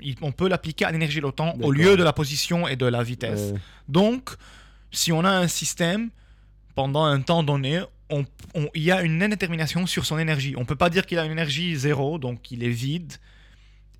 Il- 0.00 0.14
on 0.22 0.30
peut 0.30 0.48
l'appliquer 0.48 0.84
à 0.84 0.92
l'énergie 0.92 1.18
et 1.18 1.22
le 1.22 1.32
temps 1.32 1.54
au 1.62 1.72
lieu 1.72 1.96
de 1.96 2.04
la 2.04 2.12
position 2.12 2.68
et 2.68 2.76
de 2.76 2.86
la 2.86 3.02
vitesse. 3.02 3.54
Donc, 3.88 4.30
si 4.90 5.12
on 5.12 5.24
a 5.24 5.30
un 5.30 5.48
système, 5.48 6.10
pendant 6.74 7.04
un 7.04 7.20
temps 7.20 7.42
donné, 7.42 7.82
on- 8.10 8.24
on- 8.54 8.68
il 8.74 8.82
y 8.82 8.90
a 8.90 9.02
une 9.02 9.22
indétermination 9.22 9.86
sur 9.86 10.06
son 10.06 10.18
énergie. 10.18 10.54
On 10.56 10.60
ne 10.60 10.64
peut 10.66 10.76
pas 10.76 10.90
dire 10.90 11.04
qu'il 11.06 11.18
a 11.18 11.24
une 11.24 11.32
énergie 11.32 11.76
zéro, 11.76 12.18
donc 12.18 12.50
il 12.50 12.62
est 12.62 12.68
vide, 12.70 13.12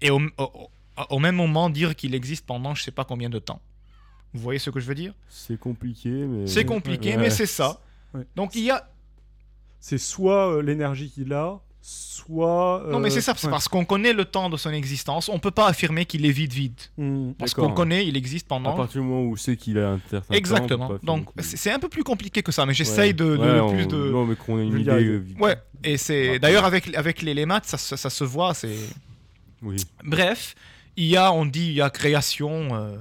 et 0.00 0.11
au, 0.11 0.21
au- 0.38 0.71
au 1.11 1.18
même 1.18 1.37
moment 1.37 1.68
dire 1.71 1.95
qu'il 1.97 2.14
existe 2.14 2.47
pendant 2.47 2.75
je 2.75 2.83
sais 2.83 2.90
pas 2.90 3.04
combien 3.04 3.28
de 3.30 3.38
temps. 3.38 3.61
Vous 4.35 4.40
voyez 4.40 4.59
ce 4.59 4.71
que 4.71 4.78
je 4.80 4.87
veux 4.87 4.95
dire? 4.95 5.14
C'est 5.28 5.59
compliqué, 5.59 6.11
mais. 6.11 6.47
C'est 6.47 6.64
compliqué, 6.64 7.11
Ouais. 7.12 7.23
mais 7.23 7.30
c'est 7.30 7.47
ça. 7.47 7.80
Ouais. 8.14 8.26
Donc 8.37 8.54
il 8.54 8.64
y 8.64 8.71
a... 8.71 8.88
C'est 9.80 9.99
soit 9.99 10.54
euh, 10.57 10.62
l'énergie 10.62 11.11
qu'il 11.11 11.33
a, 11.33 11.61
soit. 11.80 12.85
Non 12.90 12.99
mais 12.99 13.08
euh, 13.08 13.11
c'est 13.11 13.20
ça, 13.20 13.35
c'est 13.37 13.47
ouais. 13.47 13.50
parce 13.50 13.68
qu'on 13.68 13.85
connaît 13.85 14.12
le 14.12 14.25
temps 14.25 14.50
de 14.50 14.56
son 14.56 14.70
existence, 14.73 15.28
on 15.28 15.38
peut 15.38 15.50
pas 15.50 15.66
affirmer 15.68 16.04
qu'il 16.04 16.26
est 16.26 16.30
vide-vide. 16.30 16.78
Hmm. 16.97 17.32
Parce 17.38 17.54
qu'on 17.54 17.73
connaît, 17.73 18.06
il 18.06 18.16
existe 18.16 18.47
À 18.47 18.49
pendant... 18.50 18.75
partir 18.75 19.00
du 19.00 19.06
moment 19.08 19.23
où 19.25 19.37
c'est 19.37 19.56
qu'il 19.56 19.78
a 19.78 19.90
un 19.92 20.00
certain 20.11 20.35
Exactement. 20.35 20.88
temps, 20.88 20.99
Donc 21.02 21.28
c'est 21.40 21.70
un 21.70 21.78
peu 21.78 21.88
plus 21.88 22.04
compliqué 22.04 22.42
que 22.42 22.52
ça, 22.52 22.66
mais 22.66 22.75
j'essaye 22.75 23.08
Ouais. 23.08 23.12
de, 23.14 23.37
de 23.37 23.38
Ouais, 23.38 23.47
le 23.54 23.62
on- 23.62 23.73
plus 23.73 23.87
de... 23.87 24.11
Non, 24.11 24.26
mais 24.26 24.37
qu'on 24.37 24.58
ait 24.61 24.66
une 24.66 24.78
idée. 24.80 24.90
euh. 24.90 25.25
Ouais, 25.40 25.56
et 25.85 25.97
c'est 25.97 26.38
d'ailleurs 26.38 26.64
avec, 26.64 26.94
avec 26.97 27.23
les, 27.23 27.35
les 27.35 27.47
maths, 27.47 27.64
ça, 27.66 27.78
se- 27.78 27.97
ça 27.97 28.11
se 28.11 28.25
voit. 28.25 28.52
C'est 28.54 28.76
Oui. 29.62 29.76
bref, 30.04 30.54
il 30.97 31.06
y 31.06 31.16
a, 31.16 31.32
on 31.32 31.47
dit, 31.47 31.66
il 31.68 31.75
y 31.75 31.80
a 31.80 31.88
création 31.90 32.75
euh, 32.75 32.97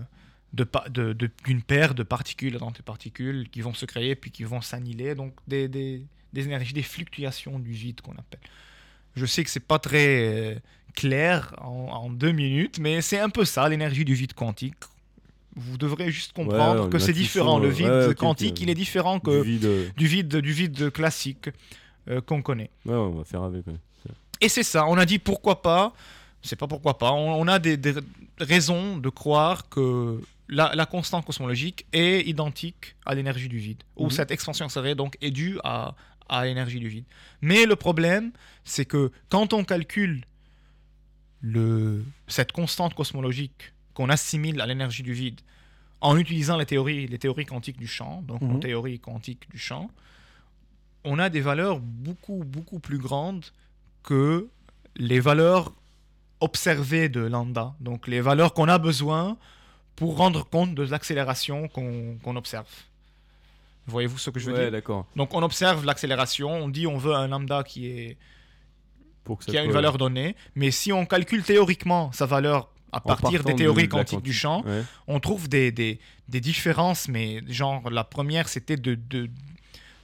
de 0.53 0.63
pa- 0.63 0.87
de- 0.89 1.13
de- 1.13 1.29
d'une 1.45 1.61
paire 1.61 1.93
de 1.93 2.03
particules 2.03 2.57
dans 2.57 2.71
des 2.71 2.81
particules 2.81 3.49
qui 3.49 3.61
vont 3.61 3.73
se 3.73 3.85
créer 3.85 4.15
puis 4.15 4.31
qui 4.31 4.43
vont 4.43 4.61
s'annihiler, 4.61 5.13
donc 5.15 5.33
des, 5.47 5.67
des, 5.67 6.03
des 6.33 6.45
énergies, 6.45 6.73
des 6.73 6.83
fluctuations 6.83 7.59
du 7.59 7.71
vide 7.71 8.01
qu'on 8.01 8.13
appelle. 8.13 8.39
Je 9.15 9.25
sais 9.25 9.43
que 9.43 9.49
c'est 9.49 9.59
pas 9.67 9.79
très 9.79 10.53
euh, 10.53 10.55
clair 10.95 11.53
en, 11.61 11.89
en 11.91 12.09
deux 12.09 12.31
minutes, 12.31 12.79
mais 12.79 13.01
c'est 13.01 13.19
un 13.19 13.29
peu 13.29 13.45
ça 13.45 13.67
l'énergie 13.67 14.05
du 14.05 14.13
vide 14.13 14.33
quantique. 14.33 14.75
Vous 15.55 15.77
devrez 15.77 16.11
juste 16.11 16.33
comprendre 16.33 16.83
Ouais, 16.85 16.89
que 16.91 16.99
c'est 16.99 17.13
différent. 17.13 17.57
Le 17.57 17.69
vide 17.69 17.87
ouais, 17.87 18.15
quantique, 18.15 18.61
il 18.61 18.69
est 18.69 18.75
différent 18.75 19.19
que 19.19 19.41
Du 19.41 19.51
vide. 19.53 19.65
euh, 19.65 19.89
du 19.97 20.05
vide, 20.07 20.35
du 20.37 20.51
vide 20.53 20.91
classique 20.91 21.49
euh, 22.09 22.21
qu'on 22.21 22.43
connaît. 22.43 22.69
Ouais, 22.85 22.93
on 22.93 23.09
va 23.09 23.23
faire 23.23 23.41
avec. 23.41 23.65
Et 24.39 24.49
c'est 24.49 24.61
ça, 24.63 24.85
on 24.85 24.97
a 24.99 25.05
dit 25.05 25.17
pourquoi 25.17 25.63
pas, 25.63 25.93
c'est 26.43 26.55
pas 26.55 26.67
pourquoi 26.67 26.99
pas, 26.99 27.11
on, 27.11 27.41
on 27.41 27.47
a 27.47 27.57
des, 27.57 27.75
des 27.75 27.95
raisons 28.39 28.97
de 28.97 29.09
croire 29.09 29.69
que 29.69 30.21
la, 30.49 30.73
la 30.75 30.85
constante 30.85 31.25
cosmologique 31.25 31.85
est 31.93 32.21
identique 32.27 32.95
à 33.05 33.15
l'énergie 33.15 33.49
du 33.49 33.57
vide, 33.57 33.83
ou 33.95 34.05
Mhm. 34.05 34.11
cette 34.11 34.31
expansion 34.31 34.69
serait 34.69 34.95
donc 34.95 35.17
est 35.21 35.31
due 35.31 35.59
à, 35.63 35.95
à 36.29 36.45
l'énergie 36.45 36.79
du 36.79 36.87
vide. 36.87 37.05
Mais 37.41 37.65
le 37.65 37.75
problème, 37.75 38.31
c'est 38.63 38.85
que 38.85 39.11
quand 39.29 39.53
on 39.53 39.63
calcule 39.63 40.23
le, 41.41 42.03
cette 42.27 42.51
constante 42.51 42.93
cosmologique 42.93 43.73
qu'on 43.93 44.09
assimile 44.09 44.61
à 44.61 44.65
l'énergie 44.65 45.03
du 45.03 45.13
vide 45.13 45.39
en 46.01 46.17
utilisant 46.17 46.57
les 46.57 46.65
théories, 46.65 47.07
les 47.07 47.17
théories 47.19 47.45
quantiques 47.45 47.77
du 47.77 47.87
champ, 47.87 48.21
donc 48.21 48.41
nos 48.41 48.55
Mhm. 48.55 48.59
théories 48.59 48.99
quantiques 48.99 49.49
du 49.49 49.57
champ, 49.57 49.89
on 51.03 51.19
a 51.19 51.29
des 51.29 51.41
valeurs 51.41 51.79
beaucoup, 51.79 52.43
beaucoup 52.45 52.79
plus 52.79 52.97
grandes 52.97 53.45
que 54.03 54.47
les 54.95 55.19
valeurs 55.19 55.73
observées 56.39 57.09
de 57.09 57.21
lambda, 57.21 57.73
donc 57.79 58.07
les 58.07 58.21
valeurs 58.21 58.53
qu'on 58.53 58.67
a 58.67 58.77
besoin 58.77 59.37
pour 59.95 60.17
rendre 60.17 60.47
compte 60.47 60.75
de 60.75 60.83
l'accélération 60.83 61.67
qu'on 61.67 62.35
observe. 62.35 62.67
Voyez-vous 63.87 64.17
ce 64.17 64.29
que 64.29 64.39
je 64.39 64.47
veux 64.47 64.53
Ouais, 64.53 64.61
dire? 64.63 64.71
d'accord. 64.71 65.05
Donc 65.15 65.33
on 65.33 65.41
observe 65.41 65.85
l'accélération, 65.85 66.49
on 66.51 66.67
dit 66.69 66.85
on 66.87 66.97
veut 66.97 67.13
un 67.15 67.27
lambda 67.27 67.63
qui, 67.63 67.87
est, 67.87 68.17
Pour 69.23 69.37
que 69.39 69.45
ça 69.45 69.51
qui 69.51 69.57
a 69.57 69.63
une 69.63 69.71
valeur 69.71 69.97
donnée, 69.97 70.35
mais 70.55 70.71
si 70.71 70.91
on 70.91 71.05
calcule 71.05 71.43
théoriquement 71.43 72.11
sa 72.11 72.25
valeur 72.25 72.69
à 72.91 72.99
partir 73.01 73.43
des 73.43 73.53
de- 73.53 73.57
théories 73.57 73.83
de 73.87 73.91
quantiques 73.91 74.21
du 74.21 74.33
champ, 74.33 74.63
Ouais. 74.65 74.83
on 75.07 75.19
trouve 75.19 75.47
des, 75.49 75.71
des, 75.71 75.99
des 76.29 76.41
différences, 76.41 77.07
mais 77.07 77.41
genre 77.47 77.89
la 77.89 78.03
première 78.03 78.49
c'était 78.49 78.77
de, 78.77 78.95
de, 78.95 79.29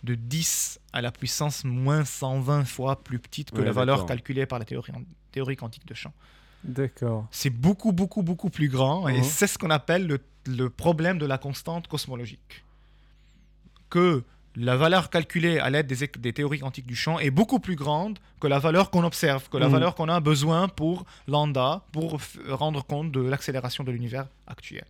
de 0.03 0.15
10 0.15 0.79
à 0.93 1.01
la 1.01 1.11
puissance 1.11 1.63
moins 1.65 2.05
120 2.05 2.65
fois 2.65 3.03
plus 3.03 3.19
petite 3.19 3.51
que 3.51 3.59
Ouais, 3.59 3.65
la 3.65 3.71
valeur 3.73 4.05
calculée 4.05 4.45
par 4.45 4.59
la 4.59 4.65
théorie, 4.65 4.91
théorie 5.33 5.57
quantique 5.57 5.85
de 5.85 5.93
champ. 5.93 6.13
D'accord. 6.63 7.27
C'est 7.31 7.49
beaucoup, 7.49 7.91
beaucoup, 7.91 8.23
beaucoup 8.23 8.49
plus 8.49 8.69
grand 8.69 9.07
et 9.09 9.17
Mhm. 9.17 9.23
c'est 9.23 9.47
ce 9.47 9.57
qu'on 9.57 9.69
appelle 9.69 10.07
le, 10.07 10.19
le 10.45 10.69
problème 10.69 11.17
de 11.17 11.25
la 11.25 11.37
constante 11.37 11.87
cosmologique. 11.89 12.63
Que 13.89 14.23
la 14.55 14.75
valeur 14.77 15.09
calculée 15.09 15.59
à 15.59 15.69
l'aide 15.69 15.87
des, 15.87 16.33
théories 16.33 16.59
quantiques 16.59 16.85
du 16.85 16.95
champ 16.95 17.19
est 17.19 17.31
beaucoup 17.31 17.59
plus 17.59 17.75
grande 17.75 18.19
que 18.39 18.47
la 18.47 18.59
valeur 18.59 18.91
qu'on 18.91 19.03
observe, 19.03 19.49
que 19.49 19.57
la 19.57 19.65
Mhm. 19.67 19.73
valeur 19.73 19.95
qu'on 19.95 20.09
a 20.09 20.19
besoin 20.19 20.67
pour 20.67 21.05
lambda, 21.27 21.81
pour 21.91 22.19
rendre 22.49 22.85
compte 22.85 23.11
de 23.11 23.19
l'accélération 23.21 23.83
de 23.83 23.91
l'univers 23.91 24.27
actuel. 24.47 24.85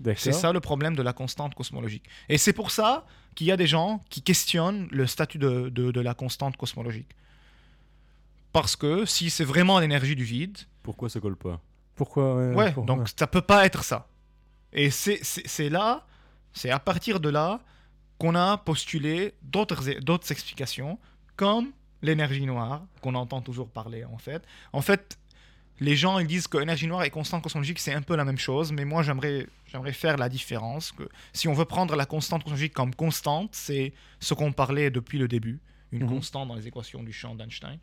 D'accord. 0.00 0.20
C'est 0.22 0.32
ça 0.32 0.52
le 0.52 0.60
problème 0.60 0.94
de 0.96 1.02
la 1.02 1.12
constante 1.12 1.54
cosmologique. 1.54 2.04
Et 2.28 2.36
c'est 2.38 2.52
pour 2.52 2.70
ça 2.70 3.06
qu'il 3.34 3.46
y 3.46 3.52
a 3.52 3.56
des 3.56 3.66
gens 3.66 4.02
qui 4.10 4.20
questionnent 4.22 4.88
le 4.90 5.06
statut 5.06 5.38
de, 5.38 5.68
de- 5.70 5.90
de 5.90 6.00
la 6.00 6.14
constante 6.14 6.56
cosmologique. 6.56 7.08
Parce 8.56 8.74
que 8.74 9.04
si 9.04 9.28
c'est 9.28 9.44
vraiment 9.44 9.78
l'énergie 9.80 10.16
du 10.16 10.24
vide, 10.24 10.56
Pourquoi 10.82 11.08
ça 11.10 11.20
colle 11.20 11.36
pas 11.36 11.60
Pourquoi 11.94 12.36
ouais, 12.36 12.54
ouais, 12.54 12.72
pour- 12.72 12.84
donc 12.86 13.00
ouais. 13.00 13.04
ça 13.18 13.26
peut 13.26 13.42
pas 13.42 13.66
être 13.66 13.84
ça. 13.84 14.08
Et 14.72 14.88
c'est- 14.90 15.68
là, 15.68 16.06
c'est 16.54 16.70
à 16.70 16.78
partir 16.78 17.20
de 17.20 17.28
là 17.28 17.60
qu'on 18.18 18.34
a 18.34 18.56
postulé 18.56 19.34
d'autres 19.42 20.00
d'autres 20.00 20.30
explications, 20.32 20.98
comme 21.36 21.66
l'énergie 22.00 22.46
noire, 22.46 22.82
qu'on 23.02 23.14
entend 23.14 23.42
toujours 23.42 23.68
parler 23.68 24.04
en 24.04 24.16
fait. 24.16 24.42
En 24.72 24.80
fait, 24.80 25.18
les 25.80 25.94
gens 25.96 26.18
ils 26.18 26.26
disent 26.26 26.48
que 26.48 26.56
l'énergie 26.56 26.86
noire 26.86 27.04
et 27.04 27.10
constante 27.10 27.42
cosmologique 27.42 27.78
c'est 27.78 27.92
un 27.92 28.00
peu 28.02 28.16
la 28.16 28.24
même 28.24 28.38
chose, 28.38 28.72
mais 28.72 28.86
moi 28.86 29.02
j'aimerais 29.02 29.46
j'aimerais 29.70 29.92
faire 29.92 30.16
la 30.16 30.28
différence. 30.30 30.92
Que 30.92 31.06
si 31.34 31.46
on 31.48 31.52
veut 31.52 31.66
prendre 31.66 31.94
la 31.94 32.06
constante 32.06 32.42
cosmologique 32.42 32.72
comme 32.72 32.94
constante, 32.94 33.50
c'est 33.54 33.92
ce 34.20 34.32
qu'on 34.32 34.52
parlait 34.52 34.90
depuis 34.90 35.18
le 35.18 35.28
début, 35.28 35.60
une 35.92 36.04
Mhm. 36.04 36.08
constante 36.08 36.48
dans 36.48 36.54
les 36.54 36.66
équations 36.66 37.02
du 37.02 37.12
champ 37.12 37.34
d'Einstein. 37.34 37.78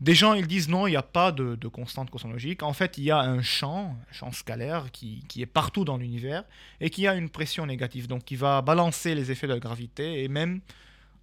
Des 0.00 0.14
gens, 0.14 0.34
ils 0.34 0.46
disent 0.46 0.68
non, 0.68 0.86
il 0.86 0.90
n'y 0.90 0.96
a 0.96 1.02
pas 1.02 1.32
de, 1.32 1.54
de 1.54 1.68
constante 1.68 2.10
cosmologique. 2.10 2.62
En 2.62 2.74
fait, 2.74 2.98
il 2.98 3.04
y 3.04 3.10
a 3.10 3.18
un 3.18 3.40
champ, 3.40 3.96
un 4.10 4.12
champ 4.12 4.30
scalaire 4.30 4.90
qui, 4.92 5.24
qui 5.28 5.40
est 5.40 5.46
partout 5.46 5.84
dans 5.86 5.96
l'univers 5.96 6.44
et 6.82 6.90
qui 6.90 7.06
a 7.06 7.14
une 7.14 7.30
pression 7.30 7.64
négative, 7.64 8.06
donc 8.06 8.24
qui 8.24 8.36
va 8.36 8.60
balancer 8.60 9.14
les 9.14 9.30
effets 9.30 9.46
de 9.46 9.54
la 9.54 9.58
gravité 9.58 10.22
et 10.22 10.28
même 10.28 10.60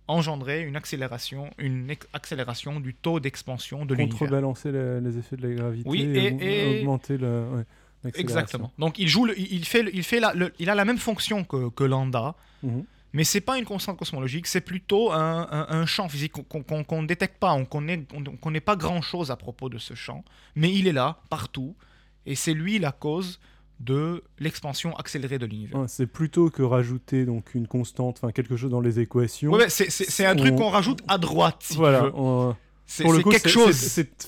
engendrer 0.07 0.63
une 0.63 0.75
accélération, 0.75 1.49
une 1.59 1.93
accélération 2.13 2.79
du 2.79 2.93
taux 2.93 3.19
d'expansion 3.19 3.85
de 3.85 3.93
l'univers. 3.95 4.19
Contrebalancer 4.19 4.71
la- 4.71 4.99
les 4.99 5.17
effets 5.17 5.37
de 5.37 5.47
la 5.47 5.53
gravité 5.55 5.87
Oui, 5.89 6.01
et, 6.01 6.25
et- 6.25 6.31
aug- 6.31 6.41
et- 6.41 6.79
augmenter 6.79 7.17
le, 7.17 7.43
ouais. 7.53 8.11
Exactement. 8.15 8.71
Donc 8.79 8.99
il 8.99 9.07
joue, 9.07 9.25
le- 9.25 9.39
il 9.39 9.63
fait, 9.65 9.83
le- 9.83 9.95
il 9.95 10.03
fait 10.03 10.19
la, 10.19 10.33
le- 10.33 10.51
il 10.59 10.69
a 10.69 10.75
la 10.75 10.83
même 10.83 10.97
fonction 10.97 11.43
que, 11.45 11.69
que 11.69 11.83
lambda, 11.85 12.35
Mhm. 12.63 12.83
Mais 13.13 13.23
c'est 13.23 13.41
pas 13.41 13.57
une 13.57 13.65
constante 13.65 13.97
cosmologique, 13.97 14.47
c'est 14.47 14.61
plutôt 14.61 15.11
un, 15.11 15.47
un- 15.51 15.67
un 15.69 15.85
champ 15.85 16.09
physique 16.09 16.33
qu'on 16.33 17.01
ne 17.01 17.07
détecte 17.07 17.37
pas, 17.39 17.53
on 17.53 17.65
connaît, 17.65 18.03
on, 18.13 18.23
on 18.25 18.35
connaît 18.37 18.59
pas 18.61 18.75
grand 18.75 19.01
chose 19.01 19.31
à 19.31 19.35
propos 19.35 19.69
de 19.69 19.77
ce 19.77 19.93
champ, 19.93 20.23
mais 20.55 20.71
il 20.73 20.87
est 20.87 20.91
là 20.93 21.19
partout 21.29 21.75
et 22.25 22.35
c'est 22.35 22.53
lui 22.53 22.79
la 22.79 22.91
cause 22.91 23.39
de 23.79 24.23
l'expansion 24.39 24.95
accélérée 24.95 25.39
de 25.39 25.45
l'univers. 25.45 25.83
C'est 25.87 26.07
plutôt 26.07 26.49
que 26.49 26.61
rajouter 26.63 27.25
donc 27.25 27.53
une 27.53 27.67
constante, 27.67 28.17
enfin 28.21 28.31
quelque 28.31 28.55
chose 28.55 28.71
dans 28.71 28.79
les 28.81 28.99
équations. 28.99 29.51
Ouais, 29.51 29.69
c'est- 29.69 30.25
un 30.25 30.35
truc 30.35 30.53
On- 30.53 30.57
qu'on 30.57 30.69
rajoute 30.69 31.01
à 31.07 31.17
droite. 31.17 31.57
Si 31.61 31.75
voilà. 31.75 32.09
on- 32.15 32.55
C'est 32.85 33.03
quelque 33.23 33.49
chose. 33.49 33.75
c'est- 33.75 34.27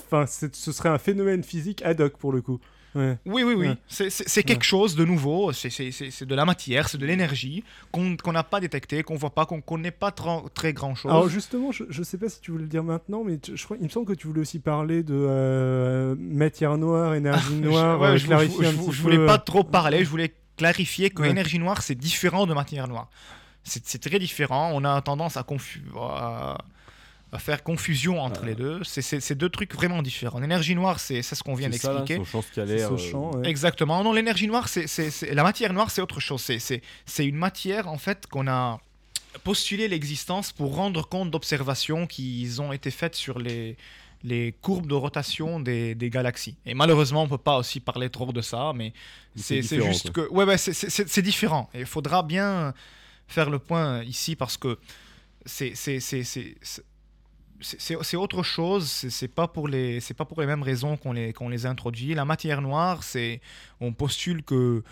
ce 0.56 0.72
serait 0.72 0.90
un 0.90 0.98
phénomène 0.98 1.44
physique 1.44 1.82
ad 1.84 2.02
hoc 2.02 2.18
pour 2.18 2.32
le 2.34 2.42
coup. 2.42 2.60
Ouais. 2.96 3.18
Oui, 3.26 3.44
oui, 3.44 3.54
oui. 3.56 3.68
Ouais. 3.68 3.78
C'est- 3.88 4.44
quelque 4.44 4.64
chose 4.64 4.96
de 4.96 5.04
nouveau. 5.04 5.52
C'est- 5.52 5.70
C'est 5.70 5.92
c'est- 5.92 6.12
c'est 6.12 6.26
de 6.26 6.34
la 6.34 6.46
matière, 6.46 6.88
c'est 6.88 6.98
de 6.98 7.06
l'énergie 7.06 7.64
qu'on 7.92 8.16
qu'on 8.16 8.32
n'a 8.32 8.44
pas 8.44 8.60
détecté, 8.62 9.04
qu'on 9.04 9.16
voit 9.18 9.32
pas, 9.36 9.46
qu'on 9.46 9.60
connaît 9.62 9.92
pas 9.92 10.12
très 10.54 10.72
grand 10.74 10.96
chose. 10.96 11.12
Alors 11.12 11.28
justement, 11.30 11.72
je, 11.74 11.84
je 11.90 12.04
sais 12.04 12.18
pas 12.18 12.30
si 12.30 12.40
tu 12.40 12.52
voulais 12.52 12.64
le 12.64 12.70
dire 12.70 12.84
maintenant, 12.84 13.24
mais 13.26 13.38
je 13.54 13.62
crois, 13.66 13.76
il 13.80 13.84
me 13.84 13.90
semble 13.90 14.06
que 14.08 14.14
tu 14.14 14.28
voulais 14.28 14.40
aussi 14.42 14.60
parler 14.60 15.04
de 15.04 15.14
euh, 15.14 16.16
matière 16.18 16.78
noire, 16.78 17.14
énergie 17.16 17.56
noire, 17.56 18.00
Ouais, 18.00 18.08
euh, 18.08 18.14
je, 18.14 18.18
je- 18.24 18.28
clarifier 18.28 18.64
je- 18.64 18.68
un 18.70 18.72
je- 18.72 18.78
petit 18.78 18.92
je 18.92 18.98
peu, 18.98 19.02
voulais 19.04 19.18
euh, 19.18 19.26
pas 19.28 19.38
trop 19.40 19.64
parler, 19.64 20.04
je 20.06 20.10
voulais 20.10 20.34
clarifier 20.58 21.10
que 21.10 21.22
Ouais. 21.22 21.30
énergie 21.32 21.60
noire 21.60 21.82
c'est 21.82 21.96
différent 21.96 22.46
de 22.48 22.54
matière 22.54 22.88
noire. 22.88 23.10
C'est 23.64 23.86
c'est 23.86 24.00
très 24.00 24.20
différent. 24.20 24.72
On 24.74 24.86
a 24.86 25.02
tendance 25.02 25.36
à, 25.38 25.42
à 25.42 26.58
faire 27.40 27.64
confusion 27.64 28.20
entre 28.22 28.46
les 28.46 28.56
deux. 28.56 28.84
C'est- 28.84 29.34
deux 29.34 29.50
trucs 29.50 29.74
vraiment 29.74 30.02
différents. 30.02 30.40
L'énergie 30.40 30.76
noire, 30.76 31.00
c'est 31.00 31.22
ce 31.22 31.42
qu'on 31.44 31.56
vient 31.56 31.70
d'expliquer. 31.70 32.16
euh. 33.36 33.44
Exactement. 33.44 34.04
Non, 34.04 34.14
l'énergie 34.14 34.48
noire, 34.48 34.68
c'est, 34.68 34.86
la 35.34 35.44
matière 35.44 35.74
noire, 35.74 35.90
c'est 35.92 36.02
autre 36.02 36.20
chose. 36.20 36.42
C'est, 36.42 36.60
c'est, 36.60 36.82
c'est 37.06 37.26
une 37.26 37.36
matière, 37.38 37.88
en 37.88 37.98
fait, 37.98 38.28
qu'on 38.28 38.48
a 38.48 38.80
postulé 39.44 39.88
l'existence 39.88 40.52
pour 40.54 40.76
rendre 40.76 41.08
compte 41.08 41.30
d'observations 41.32 42.08
qui 42.08 42.50
ont 42.60 42.72
été 42.72 42.90
faites 42.90 43.16
sur 43.16 43.38
les, 43.38 43.76
les 44.24 44.54
courbes 44.62 44.88
de 44.88 44.94
rotation 44.94 45.60
des, 45.60 45.94
des 45.94 46.10
galaxies. 46.10 46.56
Et 46.66 46.74
malheureusement, 46.74 47.24
on 47.24 47.28
peut 47.28 47.38
pas 47.38 47.58
aussi 47.58 47.80
parler 47.82 48.10
trop 48.10 48.32
de 48.32 48.42
ça, 48.42 48.72
mais 48.74 48.94
C'est 49.36 49.62
juste 49.92 50.12
quoi. 50.14 50.26
que... 50.28 50.32
Ouais, 50.32 50.46
ouais, 50.46 50.58
c'est, 50.58 51.22
différent. 51.22 51.70
Et 51.74 51.82
il 51.82 51.86
faudra 51.86 52.24
bien 52.24 52.74
faire 53.28 53.50
le 53.50 53.60
point 53.60 54.04
ici 54.04 54.36
parce 54.38 54.56
que 54.56 54.78
c'est... 55.46 55.76
c'est, 57.62 58.16
autre 58.16 58.44
chose, 58.44 58.88
c'est 58.88 59.28
pas 59.28 59.48
pour 59.48 59.68
les 59.68 60.00
pas 60.18 60.26
pour 60.26 60.42
les 60.42 60.48
mêmes 60.48 60.64
raisons 60.64 60.98
qu'on 60.98 61.14
les 61.14 61.34
qu'on 61.34 61.50
les 61.50 61.66
introduit. 61.66 62.14
La 62.14 62.26
matière 62.26 62.62
noire, 62.62 63.04
c'est 63.04 63.42
on 63.80 63.94
postule 63.94 64.44
que 64.44 64.84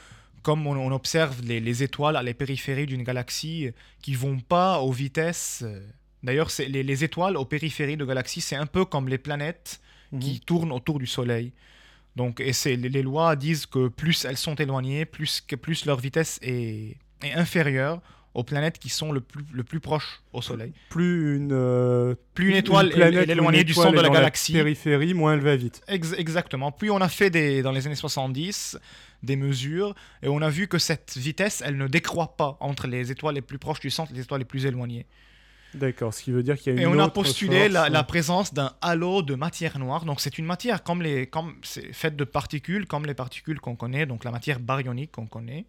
comme 0.42 0.68
on, 0.68 0.76
on 0.78 0.92
observe 0.92 1.42
les, 1.44 1.60
les 1.60 1.84
étoiles 1.84 2.16
à 2.18 2.24
la 2.24 2.34
périphérie 2.34 2.86
d'une 2.86 3.04
galaxie 3.04 3.70
qui 4.02 4.14
vont 4.16 4.40
pas 4.40 4.80
aux 4.80 4.92
vitesses. 4.92 5.62
euh, 5.66 5.80
D'ailleurs, 6.24 6.50
les, 6.60 6.84
les 6.84 7.04
étoiles 7.04 7.36
aux 7.38 7.46
périphéries 7.46 7.98
de 7.98 8.06
galaxies, 8.06 8.42
c'est 8.42 8.56
un 8.56 8.66
peu 8.66 8.86
comme 8.86 9.08
les 9.08 9.18
planètes 9.18 9.80
Mhm. 10.12 10.20
qui 10.20 10.40
tournent 10.42 10.72
autour 10.72 11.00
du 11.00 11.08
Soleil. 11.08 11.54
Donc, 12.16 12.40
et 12.40 12.54
c'est 12.54 12.76
les, 12.76 12.90
les 12.90 13.02
lois 13.02 13.36
disent 13.36 13.66
que 13.66 13.88
plus 13.88 14.26
elles 14.26 14.38
sont 14.38 14.54
éloignées, 14.56 15.06
plus 15.06 15.42
que 15.42 15.56
plus 15.56 15.86
leur 15.86 16.00
vitesse 16.00 16.38
est, 16.44 16.98
est 17.24 17.34
inférieure 17.34 18.00
aux 18.34 18.44
planètes 18.44 18.80
qui 18.80 18.90
sont 18.90 19.12
le 19.12 19.22
plus 19.22 19.44
le 19.54 19.64
plus 19.64 19.80
proches 19.80 20.22
au 20.34 20.42
Soleil. 20.42 20.74
Plus 20.90 21.36
une, 21.36 21.52
euh, 21.54 22.16
Plus 22.34 22.50
une 22.50 22.56
étoile 22.56 22.88
est- 22.88 22.96
planète 22.96 23.30
éloignée 23.30 23.64
du 23.64 23.74
centre 23.74 23.92
de 23.92 24.00
la 24.02 24.10
galaxie. 24.10 24.54
périphérie, 24.54 25.14
moins 25.14 25.34
elle 25.34 25.42
va 25.42 25.56
vite. 25.56 25.82
Ex- 25.88 26.14
exactement. 26.18 26.72
Puis 26.72 26.90
on 26.90 26.98
a 27.02 27.10
fait 27.10 27.30
des, 27.30 27.62
dans 27.62 27.72
les 27.72 27.86
années 27.86 27.96
70 27.96 28.78
des 29.22 29.36
mesures 29.36 29.94
et 30.22 30.28
on 30.28 30.42
a 30.42 30.50
vu 30.50 30.68
que 30.68 30.78
cette 30.80 31.16
vitesse, 31.18 31.62
elle 31.66 31.78
ne 31.78 31.88
décroît 31.88 32.36
pas 32.36 32.58
entre 32.60 32.88
les 32.88 33.12
étoiles 33.12 33.36
les 33.36 33.42
plus 33.42 33.58
proches 33.60 33.80
du 33.80 33.90
centre 33.90 34.12
et 34.12 34.16
les 34.16 34.22
étoiles 34.22 34.40
les 34.42 34.46
plus 34.46 34.66
éloignées. 34.66 35.06
D'accord, 35.76 36.14
ce 36.14 36.22
qui 36.22 36.32
veut 36.32 36.44
dire 36.44 36.56
qu'il 36.58 36.68
y 36.68 36.70
a 36.78 36.82
une 36.82 36.84
Et 36.84 36.86
on 36.86 37.00
a 37.00 37.10
postulé 37.10 37.68
la, 37.68 37.90
la 37.90 38.04
présence 38.04 38.54
d'un 38.54 38.74
halo 38.82 39.24
de 39.24 39.34
matière 39.34 39.80
noire. 39.80 40.06
Donc 40.06 40.22
c'est 40.22 40.38
une 40.38 40.46
matière 40.46 40.84
comme 40.84 41.02
les, 41.02 41.26
comme 41.26 41.56
c'est 41.64 41.92
faite 41.94 42.16
de 42.16 42.24
particules, 42.26 42.86
comme 42.86 43.06
les 43.08 43.16
particules 43.16 43.60
qu'on 43.60 43.76
connaît, 43.76 44.06
donc 44.06 44.24
la 44.24 44.30
matière 44.32 44.60
baryonique 44.60 45.12
qu'on 45.12 45.26
connaît. 45.26 45.66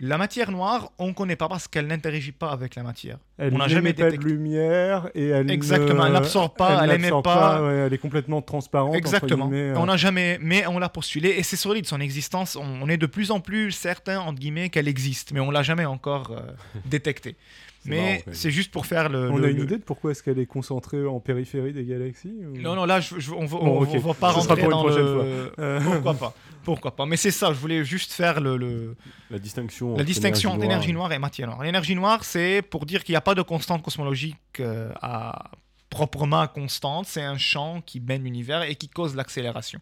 La 0.00 0.18
matière 0.18 0.50
noire, 0.50 0.90
on 0.98 1.08
ne 1.08 1.12
connaît 1.12 1.36
pas 1.36 1.48
parce 1.48 1.68
qu'elle 1.68 1.86
n'interagit 1.86 2.32
pas 2.32 2.50
avec 2.50 2.74
la 2.74 2.82
matière. 2.82 3.16
Elle 3.38 3.54
on 3.54 3.58
n'a 3.58 3.68
jamais 3.68 3.90
n'émet 3.90 3.92
pas 3.94 4.02
de 4.06 4.10
détecté. 4.10 4.28
lumière 4.28 5.08
et 5.14 5.28
elle 5.28 5.48
Exactement, 5.50 6.02
ne- 6.02 6.06
elle 6.08 6.12
n'absorbe 6.14 6.56
pas, 6.56 6.82
elle 6.82 6.90
émet 6.90 6.98
n'absorbe 6.98 7.24
pas. 7.24 7.62
ouais, 7.62 7.74
elle 7.86 7.92
est 7.94 7.98
complètement 7.98 8.42
transparente. 8.42 8.96
Exactement. 8.96 9.48
euh. 9.52 9.74
On 9.76 9.86
n'a 9.86 9.96
jamais, 9.96 10.38
mais 10.40 10.66
on 10.66 10.80
l'a 10.80 10.88
postulé 10.88 11.30
et 11.30 11.44
c'est 11.44 11.56
solide 11.56 11.86
son 11.86 12.00
existence. 12.00 12.56
On, 12.56 12.64
on 12.82 12.88
est 12.88 12.96
de 12.96 13.06
plus 13.06 13.30
en 13.30 13.38
plus 13.38 13.70
certain 13.70 14.18
entre 14.18 14.40
guillemets 14.40 14.68
qu'elle 14.68 14.88
existe, 14.88 15.30
mais 15.32 15.38
on 15.40 15.52
l'a 15.52 15.62
jamais 15.62 15.84
encore 15.84 16.32
euh, 16.32 16.40
détectée. 16.86 17.36
Mais 17.86 18.24
c'est 18.32 18.50
juste 18.50 18.70
pour 18.70 18.86
faire 18.86 19.08
le. 19.08 19.30
On 19.30 19.36
le- 19.36 19.46
a 19.46 19.50
une 19.50 19.58
le- 19.58 19.64
idée 19.64 19.76
de 19.78 19.82
pourquoi 19.82 20.10
est-ce 20.12 20.22
qu'elle 20.22 20.38
est 20.38 20.46
concentrée 20.46 21.04
en 21.06 21.20
périphérie 21.20 21.72
des 21.72 21.84
galaxies 21.84 22.34
ou- 22.46 22.56
Non, 22.58 22.74
non, 22.74 22.84
là, 22.86 23.00
je, 23.00 23.18
je- 23.18 23.32
on 23.32 23.44
va, 23.44 23.58
Bon, 23.58 23.66
on- 23.78 23.82
ok. 23.82 23.88
on 23.94 23.98
va 23.98 24.14
pas 24.14 24.30
rentrer 24.30 24.60
pour 24.62 24.70
dans 24.70 24.86
le. 24.86 25.52
Euh, 25.58 25.80
Pourquoi 25.80 26.14
pas 26.14 26.34
Pourquoi 26.64 26.96
pas 26.96 27.04
Mais 27.06 27.16
c'est 27.18 27.30
ça, 27.30 27.52
je 27.52 27.58
voulais 27.58 27.84
juste 27.84 28.12
faire 28.12 28.40
le, 28.40 28.56
le- 28.56 28.96
La 29.30 29.38
distinction. 29.38 29.88
la 29.88 29.94
entre 29.96 30.04
distinction 30.04 30.52
entre 30.52 30.64
énergie 30.64 30.92
noire 30.94 31.08
noire 31.08 31.12
et 31.12 31.18
matière 31.18 31.48
noire. 31.48 31.62
L'énergie 31.62 31.94
noire, 31.94 32.24
c'est 32.24 32.62
pour 32.62 32.86
dire 32.86 33.04
qu'il 33.04 33.12
n'y 33.12 33.18
a 33.18 33.20
pas 33.20 33.34
de 33.34 33.42
constante 33.42 33.82
cosmologique 33.82 34.36
euh, 34.60 34.90
à, 35.02 35.50
proprement 35.90 36.46
constante. 36.48 37.06
C'est 37.06 37.22
un 37.22 37.36
champ 37.38 37.82
qui 37.84 38.00
baigne 38.00 38.24
l'univers 38.24 38.62
et 38.62 38.76
qui 38.76 38.88
cause 38.88 39.14
l'accélération. 39.14 39.78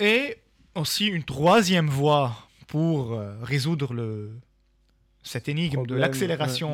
Et 0.00 0.36
aussi 0.74 1.06
une 1.06 1.22
troisième 1.22 1.88
voie 1.88 2.36
pour 2.66 3.12
euh, 3.12 3.34
résoudre 3.42 3.94
le, 3.94 4.32
cette 5.24 5.48
énigme 5.48 5.70
de 5.72 5.76
Problème, 5.78 5.96
euh, 5.98 6.00
l'accélération 6.00 6.70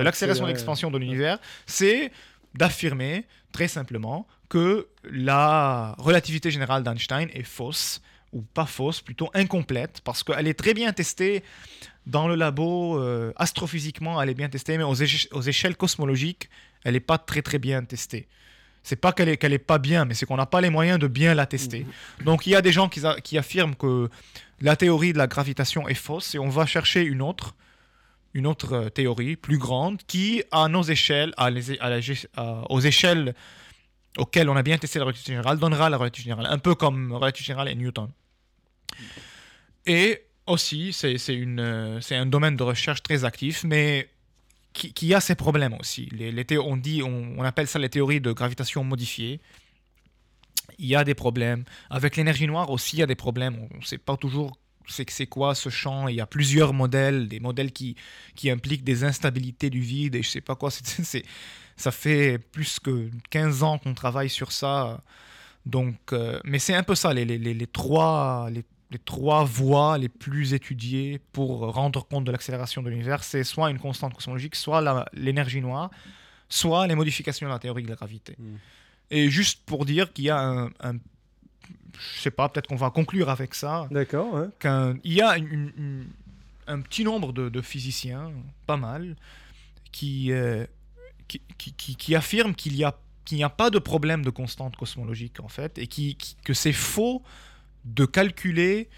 de 0.00 0.02
l'accélération 0.04 0.44
de 0.44 0.48
l'expansion 0.50 0.90
de 0.90 0.98
l'univers, 0.98 1.38
c'est 1.64 2.10
d'affirmer 2.54 3.24
très 3.52 3.68
simplement 3.68 4.26
que 4.50 4.88
la 5.04 5.94
relativité 5.98 6.50
générale 6.50 6.82
d'Einstein 6.82 7.28
est 7.32 7.42
fausse, 7.44 8.02
ou 8.32 8.42
pas 8.42 8.66
fausse, 8.66 9.00
plutôt 9.00 9.30
incomplète, 9.32 10.00
parce 10.04 10.22
qu'elle 10.22 10.46
est 10.48 10.58
très 10.58 10.74
bien 10.74 10.92
testée 10.92 11.42
dans 12.06 12.26
le 12.28 12.34
labo, 12.34 12.98
euh, 12.98 13.32
astrophysiquement, 13.36 14.20
elle 14.20 14.28
est 14.30 14.34
bien 14.34 14.48
testée, 14.48 14.76
mais 14.78 14.84
aux, 14.84 14.94
éche- 14.94 15.28
aux 15.32 15.42
échelles 15.42 15.76
cosmologiques, 15.76 16.48
elle 16.84 16.94
n'est 16.94 17.00
pas 17.00 17.18
très 17.18 17.42
très 17.42 17.58
bien 17.58 17.82
testée. 17.84 18.26
C'est 18.82 18.96
pas 18.96 19.12
qu'elle 19.12 19.28
est, 19.28 19.58
pas 19.58 19.78
bien, 19.78 20.06
mais 20.06 20.14
c'est 20.14 20.24
qu'on 20.24 20.36
n'a 20.38 20.46
pas 20.46 20.62
les 20.62 20.70
moyens 20.70 20.98
de 20.98 21.06
bien 21.08 21.34
la 21.34 21.44
tester. 21.46 21.84
Donc 22.24 22.46
il 22.46 22.50
y 22.50 22.54
a 22.54 22.62
des 22.62 22.72
gens 22.72 22.88
qui 22.88 23.36
affirment 23.36 23.74
que 23.74 24.08
la 24.62 24.76
théorie 24.76 25.12
de 25.12 25.18
la 25.18 25.26
gravitation 25.26 25.86
est 25.88 25.94
fausse 25.94 26.34
et 26.34 26.38
on 26.38 26.48
va 26.48 26.64
chercher 26.64 27.02
une 27.02 27.20
autre, 27.20 27.54
une 28.34 28.46
autre 28.46 28.72
euh, 28.74 28.88
théorie 28.88 29.36
plus 29.36 29.58
grande 29.58 30.02
qui, 30.06 30.42
à 30.50 30.68
nos 30.68 30.82
échelles, 30.82 31.32
à 31.36 31.50
les- 31.50 31.78
à 31.80 31.88
la 31.90 32.00
à- 32.36 32.70
aux 32.70 32.80
échelles 32.80 33.34
auxquelles 34.16 34.48
on 34.48 34.56
a 34.56 34.62
bien 34.62 34.78
testé 34.78 34.98
la 34.98 35.04
relativité 35.04 35.32
générale, 35.32 35.58
donnera 35.58 35.88
la 35.90 35.96
relativité 35.96 36.30
générale, 36.30 36.52
un 36.52 36.58
peu 36.58 36.74
comme 36.74 37.12
relativité 37.12 37.46
générale 37.48 37.68
et 37.68 37.74
Newton. 37.74 38.10
Et 39.86 40.22
aussi, 40.46 40.96
euh, 41.04 42.00
c'est 42.00 42.16
un 42.16 42.26
domaine 42.26 42.56
de 42.56 42.62
recherche 42.62 43.02
très 43.02 43.24
actif, 43.24 43.64
mais 43.64 44.08
qui, 44.72 44.92
qui 44.92 45.14
a 45.14 45.20
ses 45.20 45.34
problèmes 45.34 45.74
aussi. 45.74 46.08
Les, 46.12 46.32
les 46.32 46.58
on, 46.58 46.76
dit, 46.76 47.02
on, 47.02 47.34
on 47.38 47.42
appelle 47.44 47.66
ça 47.66 47.78
les 47.78 47.88
théories 47.88 48.20
de 48.20 48.32
gravitation 48.32 48.84
modifiée. 48.84 49.40
Il 50.78 50.86
y 50.86 50.94
a 50.96 51.04
des 51.04 51.14
problèmes. 51.14 51.64
Avec 51.90 52.16
l'énergie 52.16 52.46
noire 52.46 52.70
aussi, 52.70 52.96
il 52.96 53.00
y 53.00 53.02
a 53.02 53.06
des 53.06 53.14
problèmes. 53.14 53.68
On 53.72 53.76
ne 53.78 53.84
sait 53.84 53.98
pas 53.98 54.16
toujours 54.16 54.58
c'est 54.88 55.08
c'est 55.10 55.26
quoi 55.26 55.54
ce 55.54 55.68
champ? 55.68 56.08
Il 56.08 56.16
y 56.16 56.20
a 56.20 56.26
plusieurs 56.26 56.72
modèles, 56.72 57.28
des 57.28 57.40
modèles 57.40 57.72
qui, 57.72 57.94
qui 58.34 58.50
impliquent 58.50 58.84
des 58.84 59.04
instabilités 59.04 59.70
du 59.70 59.80
vide 59.80 60.14
et 60.14 60.22
je 60.22 60.28
sais 60.30 60.40
pas 60.40 60.54
quoi. 60.56 60.70
C'est- 60.72 61.04
c'est- 61.04 61.24
ça 61.76 61.92
fait 61.92 62.38
plus 62.38 62.80
que 62.80 63.08
15 63.30 63.62
ans 63.62 63.78
qu'on 63.78 63.94
travaille 63.94 64.28
sur 64.30 64.50
ça. 64.50 65.00
Donc, 65.66 65.94
euh, 66.12 66.40
mais 66.44 66.58
c'est 66.58 66.74
un 66.74 66.82
peu 66.82 66.94
ça, 66.96 67.12
les, 67.14 67.24
les, 67.24 67.38
les, 67.38 67.54
les 67.54 67.66
trois, 67.68 68.48
les, 68.50 68.64
les 68.90 68.98
trois 68.98 69.44
voies 69.44 69.96
les 69.98 70.08
plus 70.08 70.54
étudiées 70.54 71.20
pour 71.32 71.60
rendre 71.72 72.04
compte 72.06 72.24
de 72.24 72.32
l'accélération 72.32 72.82
de 72.82 72.88
l'univers, 72.90 73.22
c'est 73.22 73.44
soit 73.44 73.70
une 73.70 73.78
constante 73.78 74.14
cosmologique, 74.14 74.56
soit 74.56 75.06
l'énergie 75.12 75.60
noire, 75.60 75.90
soit 76.48 76.86
les 76.86 76.94
modifications 76.94 77.46
de 77.46 77.52
la 77.52 77.58
théorie 77.58 77.82
de 77.84 77.88
la 77.90 77.96
gravité. 77.96 78.34
Mm. 78.38 78.54
Et 79.10 79.30
juste 79.30 79.62
pour 79.66 79.84
dire 79.84 80.12
qu'il 80.12 80.24
y 80.24 80.30
a 80.30 80.38
un, 80.40 80.66
un- 80.80 80.96
je 81.94 82.20
sais 82.20 82.30
pas, 82.30 82.48
peut-être 82.48 82.66
qu'on 82.66 82.76
va 82.76 82.90
conclure 82.90 83.30
avec 83.30 83.54
ça, 83.54 83.88
D'accord, 83.90 84.32
ouais. 84.34 84.46
qu'il 84.60 85.12
y 85.12 85.20
a 85.22 85.36
une- 85.38 85.72
une- 85.76 86.06
un 86.66 86.80
petit 86.80 87.04
nombre 87.04 87.32
de, 87.32 87.48
de 87.48 87.60
physiciens, 87.62 88.30
pas 88.66 88.76
mal, 88.76 89.16
qui, 89.92 90.32
euh, 90.32 90.66
qui, 91.28 91.40
qui, 91.56 91.72
qui- 91.72 91.96
qui 91.96 92.14
affirment 92.14 92.54
qu'il 92.54 92.76
y 92.76 92.84
a 92.84 92.94
qu'il 93.24 93.36
n'y 93.36 93.44
a 93.44 93.50
pas 93.50 93.68
de 93.68 93.78
problème 93.78 94.24
de 94.24 94.30
constante 94.30 94.74
cosmologique 94.76 95.38
en 95.40 95.48
fait, 95.48 95.76
et 95.76 95.86
qui, 95.86 96.16
que 96.44 96.54
c'est 96.54 96.72
faux 96.72 97.22
de 97.84 98.06
calculer 98.06 98.88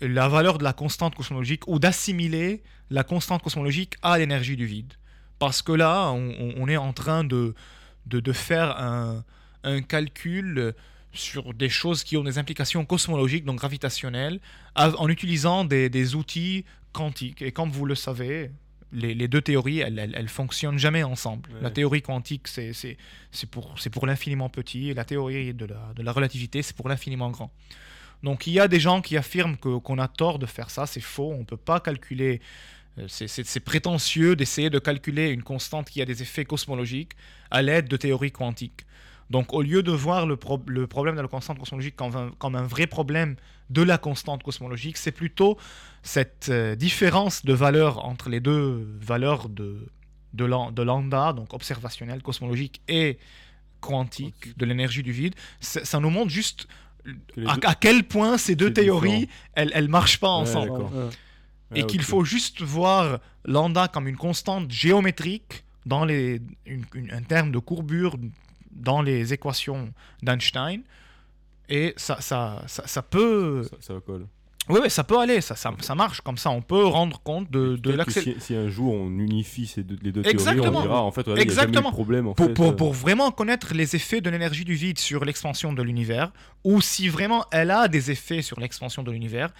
la 0.00 0.28
valeur 0.28 0.58
de 0.58 0.64
la 0.64 0.72
constante 0.72 1.16
cosmologique 1.16 1.66
ou 1.66 1.80
d'assimiler 1.80 2.62
la 2.90 3.02
constante 3.02 3.42
cosmologique 3.42 3.96
à 4.00 4.16
l'énergie 4.16 4.56
du 4.56 4.64
vide. 4.64 4.92
Parce 5.40 5.60
que 5.62 5.72
là, 5.72 6.10
on 6.12 6.68
est 6.68 6.76
en 6.76 6.92
train 6.92 7.24
de, 7.24 7.54
de, 8.06 8.20
de 8.20 8.32
faire 8.32 8.78
un, 8.80 9.24
un 9.64 9.82
calcul 9.82 10.72
sur 11.12 11.54
des 11.54 11.68
choses 11.68 12.04
qui 12.04 12.16
ont 12.16 12.24
des 12.24 12.38
implications 12.38 12.84
cosmologiques, 12.84 13.44
donc 13.44 13.58
gravitationnelles, 13.58 14.40
av- 14.74 14.94
en 14.98 15.08
utilisant 15.08 15.64
des, 15.64 15.88
des 15.88 16.14
outils 16.14 16.64
quantiques. 16.92 17.42
Et 17.42 17.52
comme 17.52 17.70
vous 17.70 17.86
le 17.86 17.94
savez, 17.94 18.50
les, 18.92 19.14
les 19.14 19.28
deux 19.28 19.40
théories, 19.42 19.80
elles, 19.80 19.98
elles, 19.98 20.14
elles 20.16 20.28
fonctionnent 20.28 20.78
jamais 20.78 21.02
ensemble. 21.02 21.50
Ouais. 21.50 21.60
La 21.62 21.70
théorie 21.70 22.02
quantique, 22.02 22.48
c'est 22.48 22.72
pour, 23.50 23.74
pour 23.92 24.06
l'infiniment 24.06 24.48
petit, 24.48 24.90
et 24.90 24.94
la 24.94 25.04
théorie 25.04 25.54
de 25.54 25.66
la, 25.66 25.92
de 25.94 26.02
la 26.02 26.12
relativité, 26.12 26.62
c'est 26.62 26.76
pour 26.76 26.88
l'infiniment 26.88 27.30
grand. 27.30 27.50
Donc 28.22 28.46
il 28.46 28.52
y 28.52 28.60
a 28.60 28.66
des 28.66 28.80
gens 28.80 29.00
qui 29.00 29.16
affirment 29.16 29.56
que- 29.56 29.78
qu'on 29.78 29.98
a 29.98 30.08
tort 30.08 30.38
de 30.38 30.46
faire 30.46 30.70
ça, 30.70 30.86
c'est 30.86 31.00
faux, 31.00 31.32
on 31.32 31.40
ne 31.40 31.44
peut 31.44 31.56
pas 31.56 31.80
calculer, 31.80 32.40
euh, 32.98 33.06
c'est 33.08 33.60
prétentieux 33.60 34.34
d'essayer 34.34 34.70
de 34.70 34.78
calculer 34.78 35.28
une 35.28 35.42
constante 35.42 35.88
qui 35.88 36.02
a 36.02 36.04
des 36.04 36.22
effets 36.22 36.44
cosmologiques 36.44 37.12
à 37.50 37.62
l'aide 37.62 37.88
de 37.88 37.96
théories 37.96 38.32
quantiques. 38.32 38.86
Donc 39.30 39.52
au 39.52 39.60
lieu 39.62 39.82
de 39.82 39.92
voir 39.92 40.26
le, 40.26 40.36
pro- 40.36 40.62
le 40.66 40.86
problème 40.86 41.16
de 41.16 41.20
la 41.20 41.28
constante 41.28 41.58
cosmologique 41.58 41.96
comme 41.96 42.16
un, 42.16 42.30
comme 42.38 42.54
un 42.54 42.62
vrai 42.62 42.86
problème 42.86 43.36
de 43.70 43.82
la 43.82 43.98
constante 43.98 44.42
cosmologique, 44.42 44.96
c'est 44.96 45.12
plutôt 45.12 45.58
cette 46.02 46.48
euh, 46.48 46.74
différence 46.74 47.44
de 47.44 47.52
valeur 47.52 48.04
entre 48.06 48.30
les 48.30 48.40
deux 48.40 48.88
valeurs 49.00 49.48
de, 49.50 49.86
de, 50.32 50.44
lan- 50.46 50.70
de 50.72 50.82
lambda, 50.82 51.34
donc 51.34 51.52
observationnelle, 51.52 52.22
cosmologique 52.22 52.80
et 52.88 53.18
quantique, 53.80 54.56
de 54.56 54.64
l'énergie 54.64 55.02
du 55.02 55.12
vide. 55.12 55.34
Ça, 55.60 56.00
nous 56.00 56.10
montre 56.10 56.30
juste 56.30 56.66
à, 57.46 57.56
deux- 57.56 57.66
à 57.68 57.74
quel 57.74 58.04
point 58.04 58.38
ces 58.38 58.56
deux 58.56 58.72
théories, 58.72 59.28
elles, 59.54 59.70
elles 59.74 59.88
marchent 59.88 60.18
pas 60.20 60.30
ensemble. 60.30 60.70
Ouais. 60.70 61.08
Et 61.74 61.82
Ah, 61.82 61.84
qu'il 61.84 62.02
faut 62.02 62.24
juste 62.24 62.62
voir 62.62 63.20
lambda 63.44 63.88
comme 63.88 64.08
une 64.08 64.16
constante 64.16 64.70
géométrique 64.70 65.64
dans 65.84 66.04
les, 66.06 66.40
une- 66.66 66.86
une- 66.94 67.12
un 67.12 67.22
terme 67.22 67.52
de 67.52 67.58
courbure 67.58 68.16
dans 68.78 69.02
les 69.02 69.32
équations 69.32 69.92
d'Einstein. 70.22 70.82
Et 71.68 71.92
ça, 71.96 72.20
ça, 72.20 72.62
ça, 72.66 72.86
ça 72.86 73.02
peut... 73.02 73.62
Ça, 73.64 73.76
ça 73.80 73.94
colle. 74.04 74.26
Oui, 74.70 74.80
oui, 74.82 74.90
ça 74.90 75.02
peut 75.02 75.18
aller, 75.18 75.40
ça, 75.40 75.56
ça, 75.56 75.72
ça 75.80 75.94
marche. 75.94 76.20
Comme 76.20 76.36
ça, 76.36 76.50
on 76.50 76.60
peut 76.60 76.84
rendre 76.84 77.20
compte 77.22 77.50
de, 77.50 77.76
de 77.76 78.04
si, 78.08 78.36
si 78.38 78.54
un 78.54 78.68
jour 78.68 78.92
on 78.92 79.08
unifie 79.18 79.66
ces 79.66 79.82
deux, 79.82 79.96
les 80.02 80.12
deux 80.12 80.20
théories, 80.20 80.34
Exactement. 80.34 80.80
on 80.80 80.82
dira 80.82 81.02
en 81.02 81.10
fait, 81.10 81.22
regardez, 81.22 81.42
il 81.42 81.48
y 81.48 81.52
a 81.52 81.54
jamais 81.54 81.66
eu 81.66 81.68
Exactement. 81.68 81.88
de 81.90 81.94
problème. 81.94 82.26
En 82.28 82.34
Pour, 82.34 82.46
fait, 82.46 82.52
pour, 82.54 82.66
euh, 82.66 82.76
pour 82.76 82.92
vraiment 82.92 83.30
connaître 83.30 83.72
les 83.72 83.96
effets 83.96 84.20
de 84.20 84.28
l'énergie 84.28 84.66
du 84.66 84.74
vide 84.74 84.98
sur 84.98 85.24
l'expansion 85.24 85.72
de 85.72 85.82
l'univers, 85.82 86.32
ou 86.64 86.82
si 86.82 87.08
vraiment 87.08 87.46
elle 87.50 87.70
a 87.70 87.88
des 87.88 88.10
effets 88.10 88.42
sur 88.42 88.60
l'expansion 88.60 89.02
de 89.02 89.10
l'univers, 89.10 89.54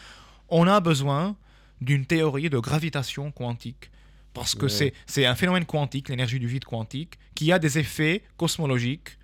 on 0.51 0.67
a 0.67 0.79
besoin 0.81 1.37
d'une 1.81 2.05
théorie 2.05 2.51
de 2.51 2.59
gravitation 2.59 3.31
quantique. 3.31 3.91
Parce 4.35 4.55
que 4.55 4.65
Ouais. 4.65 4.69
c'est 4.69 4.93
c'est 5.07 5.27
un 5.27 5.35
phénomène 5.35 5.65
quantique, 5.65 6.09
l'énergie 6.09 6.39
du 6.39 6.47
vide 6.47 6.65
quantique, 6.65 7.19
qui 7.35 7.51
a 7.53 7.59
des 7.59 7.79
effets 7.79 8.23
cosmologiques. 8.37 9.19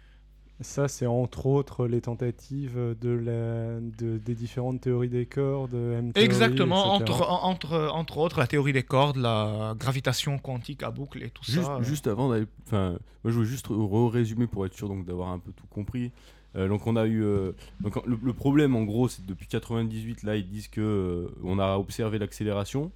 Ça, 0.61 0.87
c'est 0.87 1.07
entre 1.07 1.47
autres 1.47 1.89
les 1.89 2.01
tentatives 2.01 2.79
de 3.01 3.11
la, 3.11 3.81
de, 3.81 4.19
des 4.19 4.35
différentes 4.37 4.81
théories 4.81 5.09
des 5.09 5.27
cordes, 5.27 5.75
M 5.75 6.13
théorie, 6.13 6.25
Exactement, 6.25 7.01
etc. 7.01 7.13
entre, 7.13 7.29
entre, 7.29 7.91
entre 7.93 8.19
autres 8.19 8.39
la 8.39 8.47
théorie 8.47 8.73
des 8.73 8.85
cordes, 8.85 9.17
la 9.17 9.75
gravitation 9.77 10.39
quantique 10.39 10.85
à 10.85 10.93
boucle 10.93 11.23
et 11.25 11.31
tout 11.31 11.43
Juste, 11.45 11.65
ça. 11.65 11.83
juste 11.83 12.07
avant 12.07 12.31
d'aller. 12.31 12.47
Enfin, 12.67 12.91
moi 13.25 13.33
je 13.33 13.39
veux 13.41 13.45
juste 13.45 13.67
résumer 13.69 14.47
pour 14.47 14.65
être 14.65 14.75
sûr 14.75 14.89
donc 14.89 15.05
d'avoir 15.05 15.31
un 15.31 15.41
peu 15.41 15.53
tout 15.53 15.67
compris. 15.67 16.13
Euh, 16.57 16.69
donc 16.69 16.87
on 16.87 16.95
a 16.95 17.05
eu. 17.05 17.25
euh, 17.25 17.51
donc 17.81 17.97
le, 18.07 18.17
le 18.23 18.33
problème 18.33 18.77
en 18.77 18.85
gros, 18.85 19.09
c'est 19.09 19.23
que 19.23 19.27
depuis 19.27 19.49
98, 19.49 20.23
là 20.23 20.37
ils 20.37 20.47
disent 20.49 20.69
que 20.69 20.81
euh, 20.81 21.35
on 21.43 21.59
a 21.59 21.77
observé 21.79 22.19
l'accélération. 22.21 22.93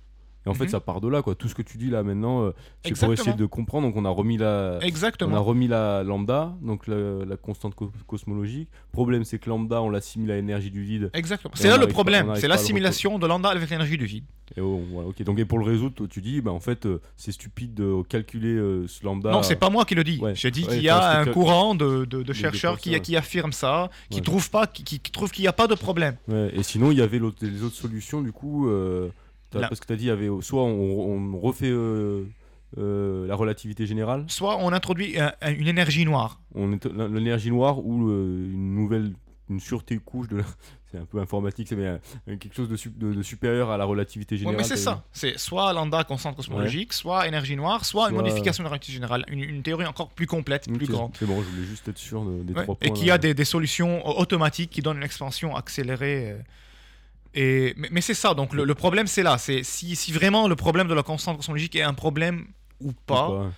Et 0.49 0.51
en 0.51 0.55
fait, 0.55 0.65
Mhm. 0.65 0.71
ça 0.71 0.81
part 0.81 1.01
de 1.03 1.09
là, 1.09 1.21
quoi. 1.21 1.35
Tout 1.35 1.47
ce 1.49 1.55
que 1.55 1.61
tu 1.63 1.77
dis 1.77 1.91
là 1.91 2.03
maintenant, 2.03 2.43
euh, 2.43 2.51
c'est 2.51 2.55
pour 2.83 2.89
Exactement. 2.91 3.13
essayer 3.13 3.37
de 3.37 3.45
comprendre. 3.47 3.87
Donc 3.87 3.97
on 3.97 4.05
a 4.07 4.09
remis 4.11 4.39
la. 4.39 4.79
On 4.81 4.83
a 4.83 4.87
Exactement. 4.87 5.43
remis 5.43 5.69
la 5.69 6.03
lambda, 6.03 6.55
donc 6.63 6.87
la, 6.87 7.25
la 7.27 7.37
constante 7.37 7.75
co- 7.75 7.93
cosmologique. 8.07 8.69
Problème, 8.93 9.25
c'est 9.25 9.39
que 9.39 9.51
lambda, 9.51 9.83
on 9.83 9.91
l'assimile 9.91 10.31
à 10.31 10.37
l'énergie 10.37 10.71
du 10.71 10.83
vide. 10.83 11.11
Exactement. 11.13 11.53
C'est 11.55 11.69
là 11.69 11.77
le 11.77 11.87
problème, 11.87 12.33
c'est 12.37 12.49
l'assimilation 12.49 13.19
de 13.19 13.27
lambda 13.27 13.51
avec 13.51 13.69
l'énergie 13.69 13.99
du 13.99 14.07
vide. 14.07 14.25
Et 14.57 14.63
oh, 14.63 14.81
voilà, 14.91 15.09
ok. 15.09 15.23
Donc 15.25 15.39
et 15.39 15.45
pour 15.45 15.59
le 15.59 15.65
résoudre, 15.67 15.95
toi, 15.95 16.07
tu 16.09 16.23
dis, 16.23 16.41
bah 16.41 16.51
en 16.53 16.61
fait, 16.61 16.87
euh, 16.87 17.03
c'est 17.19 17.33
stupide 17.33 17.75
de 17.75 18.01
calculer 18.09 18.55
euh, 18.55 18.87
ce 18.89 19.05
lambda. 19.05 19.31
Non, 19.31 19.43
c'est 19.43 19.57
pas 19.57 19.69
moi 19.69 19.85
qui 19.85 19.95
le 19.95 20.03
dis. 20.05 20.19
Ouais. 20.21 20.35
Je 20.35 20.49
dis 20.49 20.65
Ouais, 20.65 20.69
qu'il 20.77 20.83
y 20.83 20.89
a 20.89 21.21
un 21.21 21.25
que- 21.27 21.31
courant 21.31 21.75
de, 21.75 22.07
de- 22.07 22.19
de 22.19 22.23
de 22.23 22.33
chercheurs 22.33 22.79
qui, 22.79 23.17
affirment 23.17 23.53
ça, 23.53 23.91
qui 24.09 24.23
trouvent 24.23 24.49
pas, 24.51 24.67
qui, 24.67 24.99
trouvent 25.01 25.31
qu'il 25.31 25.43
n'y 25.43 25.49
a 25.49 25.53
pas 25.53 25.67
de 25.67 25.75
problème. 25.75 26.17
Et 26.55 26.63
sinon, 26.63 26.91
il 26.93 26.99
y 26.99 27.03
avait 27.03 27.19
les 27.43 27.63
autres 27.63 27.75
solutions, 27.77 28.23
du 28.23 28.33
coup, 28.33 28.69
euh, 28.71 29.09
parce 29.51 29.81
que 29.81 29.87
tu 29.87 29.93
as 29.93 29.97
dit, 29.97 30.05
il 30.05 30.09
y 30.09 30.11
avait 30.11 30.29
soit 30.41 30.63
on, 30.63 31.35
on 31.35 31.39
refait 31.41 31.71
euh, 31.71 32.25
euh, 32.77 33.27
la 33.27 33.35
relativité 33.35 33.87
générale, 33.87 34.25
Soit 34.29 34.57
on 34.59 34.73
introduit 34.73 35.19
un- 35.19 35.33
un- 35.41 35.53
une 35.55 35.69
énergie 35.69 36.05
noire. 36.05 36.41
l'énergie 36.55 37.51
noire 37.51 37.79
ou 37.85 38.09
euh, 38.11 38.51
une 38.53 38.75
nouvelle, 38.75 39.13
une 39.51 39.61
sûreté 39.61 39.99
couche 39.99 40.29
de 40.29 40.37
la- 40.39 40.45
C'est 40.91 40.97
un 40.97 41.05
peu 41.05 41.19
informatique, 41.21 41.69
c'est 41.69 41.77
mais 41.77 41.85
euh, 41.85 41.99
quelque 42.39 42.55
chose 42.55 42.67
de, 42.71 42.75
sup- 42.77 42.97
de- 42.97 43.13
de 43.13 43.23
supérieur 43.23 43.71
à 43.71 43.77
la 43.77 43.85
relativité 43.85 44.37
Ouais, 44.37 44.39
générale. 44.39 44.57
mais 44.57 44.65
c'est 44.65 44.79
ça. 44.79 45.05
C'est 45.13 45.39
soit 45.39 45.71
lambda 45.75 46.03
constante 46.05 46.35
cosmologique, 46.37 46.95
soit 46.95 47.29
énergie 47.29 47.57
noire, 47.57 47.85
soit, 47.85 48.09
une 48.09 48.17
modification 48.17 48.63
de 48.63 48.69
la 48.69 48.71
relativité 48.71 48.95
générale. 48.95 49.27
Une, 49.29 49.41
une 49.41 49.63
théorie 49.63 49.85
encore 49.85 50.09
plus 50.09 50.27
complète, 50.27 50.67
plus 50.73 50.87
grande. 50.87 51.13
C'est 51.19 51.27
bon, 51.27 51.43
je 51.43 51.47
voulais 51.51 51.67
juste 51.67 51.87
être 51.89 51.99
sûr 51.99 52.25
de- 52.25 52.43
des 52.43 52.55
Ouais, 52.55 52.63
trois 52.63 52.75
points. 52.75 52.89
et 52.89 52.93
qui 52.95 53.05
là. 53.07 53.15
a 53.15 53.19
des, 53.19 53.35
des 53.35 53.45
solutions 53.45 54.03
au- 54.09 54.19
automatiques 54.19 54.71
qui 54.71 54.81
donnent 54.81 54.97
une 54.97 55.03
expansion 55.03 55.55
accélérée. 55.55 56.37
Et, 57.40 57.74
mais 57.77 57.88
mais 57.92 58.01
c'est 58.01 58.14
ça, 58.14 58.35
donc 58.35 58.53
le, 58.53 58.64
le 58.64 58.74
problème 58.74 59.07
c'est 59.07 59.22
là. 59.22 59.38
C'est 59.38 59.62
si, 59.62 59.94
si 59.96 60.11
vraiment 60.12 60.48
le 60.48 60.57
problème 60.57 60.88
de 60.88 60.94
la 60.94 61.03
constante 61.05 61.37
cosmologique 61.37 61.77
est 61.77 61.83
un 61.83 61.94
problème 61.94 62.46
ou 62.81 62.88
Ou 62.90 62.92
pas. 63.07 63.51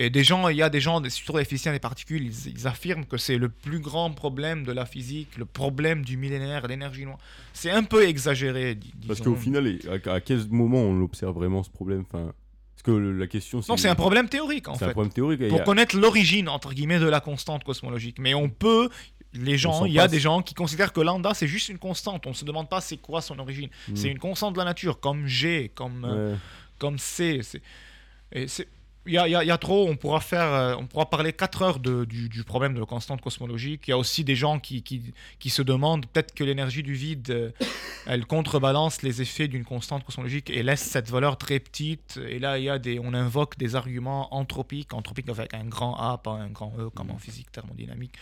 Et 0.00 0.10
des 0.10 0.22
gens, 0.22 0.48
il 0.48 0.56
y 0.56 0.62
a 0.62 0.70
des 0.70 0.80
gens, 0.80 1.00
des- 1.00 1.10
surtout 1.10 1.36
les 1.38 1.44
physiciens 1.44 1.72
des 1.72 1.80
particules, 1.80 2.24
ils, 2.24 2.52
ils 2.52 2.66
affirment 2.68 3.04
que 3.04 3.16
c'est 3.16 3.36
le 3.36 3.48
plus 3.48 3.80
grand 3.80 4.10
problème 4.12 4.62
de 4.64 4.70
la 4.70 4.86
physique, 4.86 5.36
le 5.36 5.44
problème 5.44 6.04
du 6.04 6.16
millénaire, 6.16 6.66
l'énergie 6.68 7.04
noire. 7.04 7.18
C'est 7.52 7.70
un 7.72 7.82
peu 7.82 8.06
exagéré, 8.06 8.78
Parce 9.08 9.20
qu'au 9.20 9.34
final, 9.34 9.78
à, 10.06 10.12
à 10.14 10.20
quel 10.20 10.40
moment 10.50 10.78
on 10.82 11.00
observe 11.02 11.34
vraiment 11.34 11.62
ce 11.64 11.70
problème 11.70 12.04
enfin, 12.12 12.32
Parce 12.74 12.82
que 12.84 12.92
le- 12.92 13.12
la 13.18 13.26
question, 13.26 13.60
c'est. 13.60 13.72
Non, 13.72 13.76
c'est 13.76 13.88
un 13.88 13.96
problème 13.96 14.28
théorique 14.28 14.68
en 14.68 14.74
C'est 14.76 14.84
un 14.84 14.88
fait. 14.88 14.92
problème 14.94 15.12
théorique. 15.12 15.48
Pour 15.48 15.60
a- 15.62 15.64
connaître 15.64 15.96
l'origine, 15.96 16.48
entre 16.48 16.72
guillemets, 16.74 17.00
de 17.00 17.08
la 17.08 17.18
constante 17.20 17.64
cosmologique. 17.64 18.18
Mais 18.20 18.34
on 18.34 18.48
peut. 18.48 18.88
Les 19.34 19.58
gens, 19.58 19.84
il 19.84 19.92
y 19.92 19.98
a 19.98 20.02
passe. 20.02 20.10
des 20.10 20.20
gens 20.20 20.40
qui 20.42 20.54
considèrent 20.54 20.92
que 20.92 21.00
lambda 21.00 21.34
c'est 21.34 21.46
juste 21.46 21.68
une 21.68 21.78
constante. 21.78 22.26
On 22.26 22.30
ne 22.30 22.34
se 22.34 22.44
demande 22.44 22.68
pas 22.68 22.80
c'est 22.80 22.96
quoi 22.96 23.20
son 23.20 23.38
origine. 23.38 23.68
Hmm. 23.88 23.96
C'est 23.96 24.08
une 24.08 24.18
constante 24.18 24.54
de 24.54 24.58
la 24.58 24.64
nature, 24.64 25.00
comme 25.00 25.26
G, 25.26 25.70
comme, 25.74 26.04
euh, 26.04 26.34
comme 26.78 26.98
C. 26.98 27.40
Il 28.34 29.12
y 29.12 29.16
y 29.16 29.30
y 29.30 29.50
a 29.50 29.58
trop, 29.58 29.88
on 29.88 29.96
pourra 29.96 30.20
faire, 30.20 30.52
euh, 30.52 30.74
on 30.78 30.86
pourra 30.86 31.08
parler 31.08 31.32
4 31.32 31.62
heures 31.62 31.78
de- 31.78 32.04
du, 32.04 32.28
du 32.28 32.44
problème 32.44 32.74
de 32.74 32.80
la 32.80 32.84
constante 32.84 33.22
cosmologique. 33.22 33.82
Il 33.86 33.90
y 33.90 33.94
a 33.94 33.98
aussi 33.98 34.22
des 34.22 34.36
gens 34.36 34.58
qui, 34.58 34.82
qui, 34.82 35.14
qui 35.38 35.48
se 35.48 35.62
demandent 35.62 36.04
peut-être 36.06 36.34
que 36.34 36.44
l'énergie 36.44 36.82
du 36.82 36.92
vide, 36.92 37.30
euh, 37.30 37.50
elle 38.06 38.26
contrebalance 38.26 39.00
les 39.02 39.22
effets 39.22 39.48
d'une 39.48 39.64
constante 39.64 40.04
cosmologique 40.04 40.50
et 40.50 40.62
laisse 40.62 40.82
cette 40.82 41.08
valeur 41.10 41.38
très 41.38 41.58
petite. 41.58 42.20
Et 42.28 42.38
là, 42.38 42.58
y 42.58 42.68
a 42.68 42.78
des, 42.78 42.98
on 42.98 43.14
invoque 43.14 43.56
des 43.56 43.76
arguments 43.76 44.34
anthropiques, 44.34 44.92
anthropiques 44.92 45.28
avec 45.30 45.54
un 45.54 45.64
grand 45.64 45.94
A, 45.96 46.18
pas 46.18 46.32
un 46.32 46.48
grand 46.50 46.74
E, 46.78 46.90
comme 46.90 47.10
en 47.10 47.18
physique 47.18 47.50
thermodynamique, 47.50 48.12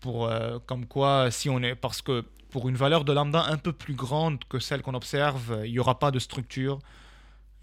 pour 0.00 0.26
euh, 0.28 0.58
comme 0.66 0.86
quoi, 0.86 1.30
si 1.30 1.48
on 1.50 1.62
est, 1.62 1.74
parce 1.74 2.02
que 2.02 2.24
pour 2.50 2.68
une 2.68 2.74
valeur 2.76 3.04
de 3.04 3.12
lambda 3.12 3.44
un 3.48 3.56
peu 3.58 3.72
plus 3.72 3.94
grande 3.94 4.42
que 4.48 4.58
celle 4.58 4.82
qu'on 4.82 4.94
observe, 4.94 5.60
il 5.64 5.72
n'y 5.72 5.78
aura 5.78 5.98
pas 5.98 6.10
de 6.10 6.18
structure. 6.18 6.78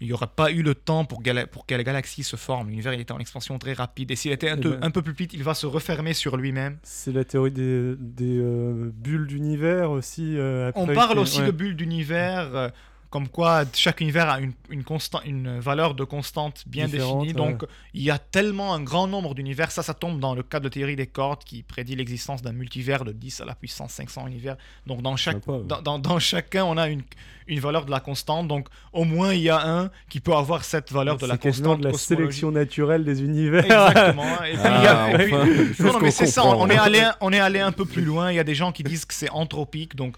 Il 0.00 0.06
n'y 0.06 0.12
aurait 0.12 0.28
pas 0.28 0.52
eu 0.52 0.62
le 0.62 0.76
temps 0.76 1.04
pour, 1.04 1.22
gala- 1.24 1.48
pour 1.48 1.66
que 1.66 1.74
la 1.74 1.82
galaxie 1.82 2.22
se 2.22 2.36
forme. 2.36 2.68
L'univers 2.68 2.92
était 2.92 3.10
en 3.10 3.18
expansion 3.18 3.58
très 3.58 3.72
rapide. 3.72 4.12
Et 4.12 4.16
s'il 4.16 4.30
était 4.30 4.48
un, 4.48 4.56
Eh 4.56 4.60
peu- 4.60 4.70
ben. 4.76 4.78
un 4.86 4.90
peu 4.92 5.02
plus 5.02 5.12
petit, 5.12 5.36
il 5.36 5.42
va 5.42 5.54
se 5.54 5.66
refermer 5.66 6.14
sur 6.14 6.36
lui-même. 6.36 6.78
C'est 6.84 7.10
la 7.10 7.24
théorie 7.24 7.50
des, 7.50 7.96
des, 7.98 8.38
euh, 8.38 8.92
bulles 8.94 9.26
d'univers 9.26 9.90
aussi. 9.90 10.38
euh, 10.38 10.70
On 10.76 10.86
parle 10.86 11.18
aussi 11.18 11.40
ouais. 11.40 11.46
de 11.46 11.50
bulles 11.50 11.74
d'univers, 11.74 12.54
euh, 12.54 12.68
comme 13.10 13.28
quoi 13.28 13.64
chaque 13.74 14.00
univers 14.02 14.28
a 14.28 14.38
une, 14.40 14.52
une, 14.68 14.82
constan- 14.82 15.22
une 15.24 15.60
valeur 15.60 15.94
de 15.94 16.04
constante 16.04 16.64
bien 16.66 16.86
Différente, 16.86 17.22
définie. 17.22 17.32
Donc 17.32 17.64
il 17.94 18.02
y 18.02 18.10
a 18.10 18.18
tellement 18.18 18.74
un 18.74 18.80
grand 18.80 19.06
nombre 19.06 19.34
d'univers. 19.34 19.70
Ça, 19.70 19.82
ça 19.82 19.94
tombe 19.94 20.20
dans 20.20 20.34
le 20.34 20.42
cadre 20.42 20.64
de 20.64 20.68
théorie 20.68 20.94
des 20.96 21.06
cordes 21.06 21.42
qui 21.42 21.62
prédit 21.62 21.96
l'existence 21.96 22.42
d'un 22.42 22.52
multivers 22.52 23.04
de 23.04 23.12
10 23.12 23.40
à 23.40 23.44
la 23.46 23.54
puissance 23.54 23.92
500 23.92 24.26
univers. 24.26 24.56
Donc 24.86 25.00
dans, 25.02 25.16
chaque, 25.16 25.36
Sympa, 25.42 25.52
ouais. 25.52 25.64
dans, 25.66 25.80
dans- 25.80 25.98
dans 25.98 26.18
chacun, 26.18 26.64
on 26.64 26.76
a 26.76 26.88
une, 26.88 27.02
une 27.46 27.60
valeur 27.60 27.86
de 27.86 27.90
la 27.90 28.00
constante. 28.00 28.46
Donc 28.46 28.68
au 28.92 29.04
moins, 29.04 29.32
il 29.32 29.40
y 29.40 29.48
a 29.48 29.66
un 29.66 29.90
qui 30.10 30.20
peut 30.20 30.34
avoir 30.34 30.64
cette 30.64 30.92
valeur 30.92 31.16
de 31.16 31.26
la 31.26 31.38
constante 31.38 31.80
de 31.80 31.84
la 31.84 31.90
sélection 32.16 32.50
naturelle 32.50 33.04
des 33.04 33.22
univers. 33.22 33.64
Exactement. 33.64 34.44
Et 34.44 34.52
puis, 34.52 34.60
il 34.64 34.82
y 34.82 34.86
a- 34.86 35.04
Ah, 35.06 35.18
puis- 35.18 35.32
non, 35.84 35.92
non, 35.94 36.00
mais 36.00 36.10
c'est 36.10 36.26
ça, 36.26 36.44
on 36.44 36.68
est, 36.68 36.76
allé, 36.76 37.08
on 37.22 37.32
est 37.32 37.40
allé 37.40 37.60
un 37.60 37.72
peu 37.72 37.86
plus 37.86 38.04
loin. 38.04 38.30
Il 38.30 38.34
y 38.34 38.38
a 38.38 38.44
des 38.44 38.54
gens 38.54 38.70
qui 38.70 38.82
disent 38.82 39.06
que 39.06 39.14
c'est 39.14 39.30
anthropique. 39.30 39.96
Donc, 39.96 40.16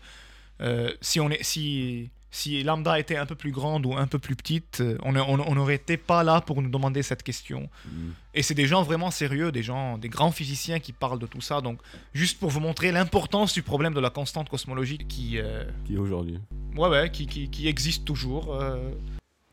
euh, 0.61 0.93
si, 1.01 1.21
on 1.21 1.31
est, 1.31 1.43
si, 1.43 2.11
si 2.31 2.63
lambda 2.63 2.99
était 2.99 3.17
un 3.17 3.27
peu 3.27 3.35
plus 3.35 3.51
grande 3.51 3.87
ou 3.87 3.95
un 3.95 4.07
peu 4.07 4.19
plus 4.19 4.37
petite, 4.37 4.81
euh, 4.81 4.97
on 5.03 5.55
n'aurait 5.55 5.75
été 5.75 5.97
pas 5.97 6.23
là 6.23 6.41
pour 6.41 6.63
nous 6.63 6.69
demander 6.71 7.03
cette 7.03 7.23
question. 7.23 7.69
Mm. 7.87 8.11
Et 8.35 8.43
c'est 8.43 8.55
des 8.55 8.67
gens 8.67 8.83
vraiment 8.83 9.11
sérieux, 9.11 9.51
des 9.51 9.63
gens, 9.63 9.99
des 9.99 10.09
grands 10.09 10.31
physiciens 10.31 10.79
qui 10.79 10.93
parlent 10.93 11.19
de 11.19 11.27
tout 11.27 11.41
ça. 11.41 11.61
Donc, 11.61 11.81
juste 12.15 12.39
pour 12.39 12.51
vous 12.51 12.61
montrer 12.61 12.93
l'importance 12.93 13.53
du 13.53 13.63
problème 13.63 13.95
de 13.95 14.01
la 14.01 14.11
constante 14.11 14.49
cosmologique 14.49 15.09
qui, 15.09 15.39
euh, 15.39 15.65
Qui 15.85 15.95
est 15.95 15.99
aujourd'hui. 15.99 16.39
ouais, 16.77 16.89
ouais, 16.89 17.11
qui, 17.11 17.27
qui, 17.27 17.51
qui 17.51 17.67
existe 17.67 18.05
toujours. 18.05 18.55
euh. 18.55 18.91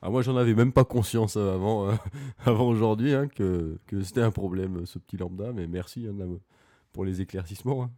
Ah, 0.03 0.11
moi, 0.11 0.21
j'en 0.21 0.37
avais 0.37 0.53
même 0.53 0.71
pas 0.71 0.85
conscience 0.85 1.37
euh, 1.37 1.55
avant, 1.55 1.89
euh, 1.89 1.93
avant 2.45 2.67
aujourd'hui 2.67 3.13
hein, 3.15 3.27
que, 3.27 3.79
que 3.87 4.03
c'était 4.03 4.21
un 4.21 4.29
problème, 4.31 4.85
ce 4.85 4.99
petit 4.99 5.17
lambda. 5.17 5.51
Mais 5.53 5.65
merci 5.65 6.05
hein, 6.07 6.13
Nam, 6.13 6.37
pour 6.93 7.05
les 7.05 7.21
éclaircissements. 7.21 7.83
hein. 7.83 7.89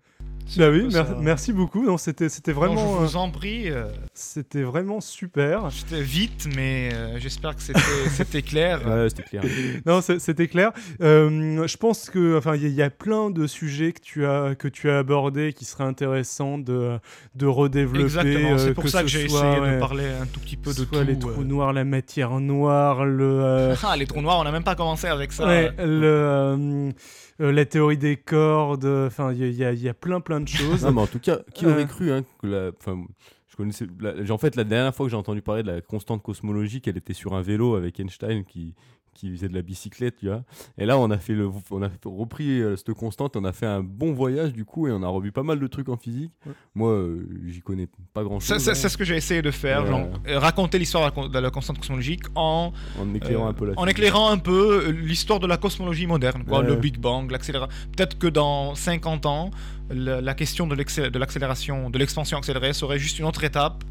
Bah 0.57 0.69
oui, 0.71 0.81
peu 0.81 0.87
mer- 0.93 1.05
ça. 1.07 1.17
merci 1.21 1.53
beaucoup. 1.53 1.85
Non, 1.85 1.97
c'était 1.99 2.27
c'était 2.27 2.53
Non, 2.53 2.59
vraiment, 2.59 2.75
je 2.97 3.03
euh, 3.03 3.05
vous 3.05 3.15
en 3.17 3.29
prie. 3.29 3.69
euh, 3.69 3.85
c'était 4.15 4.63
vraiment 4.63 4.99
super. 4.99 5.67
C'était 5.71 6.01
vite, 6.01 6.47
mais 6.55 6.89
euh, 6.91 7.19
j'espère 7.19 7.55
que 7.55 7.61
c'était 7.61 7.79
c'était 8.09 8.41
clair. 8.41 8.81
Ouais, 8.87 9.09
c'était 9.09 9.23
clair. 9.23 9.43
Non, 9.85 10.01
c'était 10.01 10.47
clair. 10.47 10.71
Euh, 11.01 11.67
je 11.67 11.77
pense 11.77 12.09
que, 12.09 12.35
enfin, 12.37 12.55
il 12.55 12.63
y, 12.63 12.65
a- 12.65 12.69
il 12.69 12.73
y 12.73 12.81
a 12.81 12.89
plein 12.89 13.29
de 13.29 13.45
sujets 13.45 13.91
que 13.91 14.01
tu 14.01 14.25
as 14.25 14.55
que 14.55 14.67
tu 14.67 14.89
as 14.89 14.97
abordés 14.97 15.53
qui 15.53 15.65
seraient 15.65 15.83
intéressants 15.83 16.57
de 16.57 16.97
de 17.35 17.45
redévelopper. 17.45 18.03
Exactement, 18.05 18.57
c'est 18.57 18.69
euh, 18.69 18.73
pour 18.73 18.89
ça 18.89 19.03
que 19.03 19.07
j'ai 19.07 19.25
essayé 19.25 19.59
ouais, 19.59 19.75
de 19.75 19.79
parler 19.79 20.05
un 20.19 20.25
tout 20.25 20.39
petit 20.39 20.57
peu 20.57 20.71
de 20.71 20.77
soit 20.77 21.01
tout. 21.01 21.05
les 21.07 21.13
euh. 21.15 21.19
trous 21.19 21.43
noirs, 21.43 21.73
la 21.73 21.83
matière 21.83 22.31
noire, 22.39 23.05
le 23.05 23.23
euh, 23.39 23.75
Ah, 23.83 23.95
les 23.95 24.07
trous 24.07 24.21
noirs, 24.21 24.39
on 24.39 24.43
n'a 24.45 24.51
même 24.51 24.63
pas 24.63 24.75
commencé 24.75 25.05
avec 25.05 25.31
ça. 25.31 25.45
ouais, 25.45 25.71
le, 25.77 26.91
euh, 27.39 27.45
euh, 27.47 27.51
la 27.51 27.65
théorie 27.65 27.97
des 27.97 28.17
cordes. 28.17 28.85
Enfin, 28.85 29.31
il 29.33 29.43
y, 29.45 29.53
y 29.55 29.63
a- 29.65 29.71
il 29.73 29.81
y 29.81 29.89
a 29.89 29.93
plein 29.93 30.19
plein 30.21 30.39
de 30.41 30.47
choses. 30.81 30.83
Non, 30.85 30.91
mais 30.91 31.01
en 31.01 31.07
tout 31.07 31.19
cas, 31.19 31.39
qui 31.53 31.65
Euh. 31.65 31.71
aurait 31.71 31.87
cru 31.87 32.11
hein, 32.11 32.23
que 32.41 32.47
la. 32.47 32.71
Enfin, 32.77 33.03
je 33.47 33.55
connaissais. 33.55 33.87
la- 33.99 34.33
en 34.33 34.37
fait, 34.37 34.55
la 34.55 34.63
dernière 34.63 34.93
fois 34.95 35.05
que 35.05 35.09
j'ai 35.11 35.17
entendu 35.17 35.41
parler 35.41 35.63
de 35.63 35.71
la 35.71 35.81
constante 35.81 36.21
cosmologique, 36.23 36.87
elle 36.87 36.97
était 36.97 37.13
sur 37.13 37.33
un 37.33 37.41
vélo 37.41 37.75
avec 37.75 37.99
Einstein 37.99 38.43
qui 38.45 38.75
qui 39.13 39.29
faisait 39.31 39.49
de 39.49 39.53
la 39.53 39.61
bicyclette, 39.61 40.15
tu 40.17 40.27
vois. 40.27 40.43
Et 40.77 40.85
là, 40.85 40.97
on 40.97 41.09
a 41.11 41.17
fait 41.17 41.33
le, 41.33 41.49
on 41.71 41.81
a 41.81 41.89
repris 42.05 42.61
euh, 42.61 42.75
cette 42.75 42.93
constante, 42.93 43.35
on 43.35 43.43
a 43.43 43.51
fait 43.53 43.65
un 43.65 43.81
bon 43.83 44.13
voyage 44.13 44.53
du 44.53 44.65
coup, 44.65 44.87
et 44.87 44.91
on 44.91 45.03
a 45.03 45.07
revu 45.07 45.31
pas 45.31 45.43
mal 45.43 45.59
de 45.59 45.67
trucs 45.67 45.89
en 45.89 45.97
physique. 45.97 46.31
Ouais. 46.45 46.53
Moi, 46.75 46.91
euh, 46.91 47.27
j'y 47.47 47.61
connais 47.61 47.87
pas 48.13 48.23
grand 48.23 48.39
chose. 48.39 48.57
C'est 48.59 48.75
c'est 48.75 48.89
ce 48.89 48.97
que 48.97 49.03
j'ai 49.03 49.17
essayé 49.17 49.41
de 49.41 49.51
faire, 49.51 49.83
Ouais. 49.83 49.89
genre, 49.89 50.07
euh, 50.27 50.39
raconter 50.39 50.79
l'histoire 50.79 51.03
de 51.03 51.07
la 51.09 51.11
con- 51.23 51.27
de 51.29 51.39
la 51.39 51.49
constante 51.51 51.77
cosmologique 51.79 52.23
en, 52.35 52.71
en 52.99 53.13
éclairant 53.13 53.45
euh, 53.45 53.49
un 53.49 53.53
peu 53.53 53.65
la 53.65 53.73
en 53.73 53.83
physique. 53.83 53.97
éclairant 53.97 54.31
un 54.31 54.37
peu 54.37 54.85
euh, 54.87 54.91
l'histoire 54.91 55.39
de 55.39 55.47
la 55.47 55.57
cosmologie 55.57 56.07
moderne, 56.07 56.43
quoi, 56.47 56.59
Ouais. 56.61 56.67
le 56.67 56.75
Big 56.75 56.97
Bang, 56.99 57.29
l'accélération. 57.31 57.75
Peut-être 57.95 58.17
que 58.17 58.27
dans 58.27 58.75
50 58.75 59.25
ans, 59.25 59.51
la, 59.89 60.21
la 60.21 60.33
question 60.33 60.67
de 60.67 60.75
l'accélération, 61.19 61.89
de 61.89 61.97
l'expansion 61.97 62.37
accélérée 62.37 62.73
serait 62.73 62.99
juste 62.99 63.19
une 63.19 63.25
autre 63.25 63.43
étape 63.43 63.83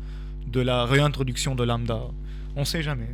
de 0.46 0.60
la 0.60 0.84
réintroduction 0.86 1.54
de 1.54 1.64
lambda. 1.64 2.00
On 2.56 2.64
sait 2.64 2.82
jamais. 2.82 3.08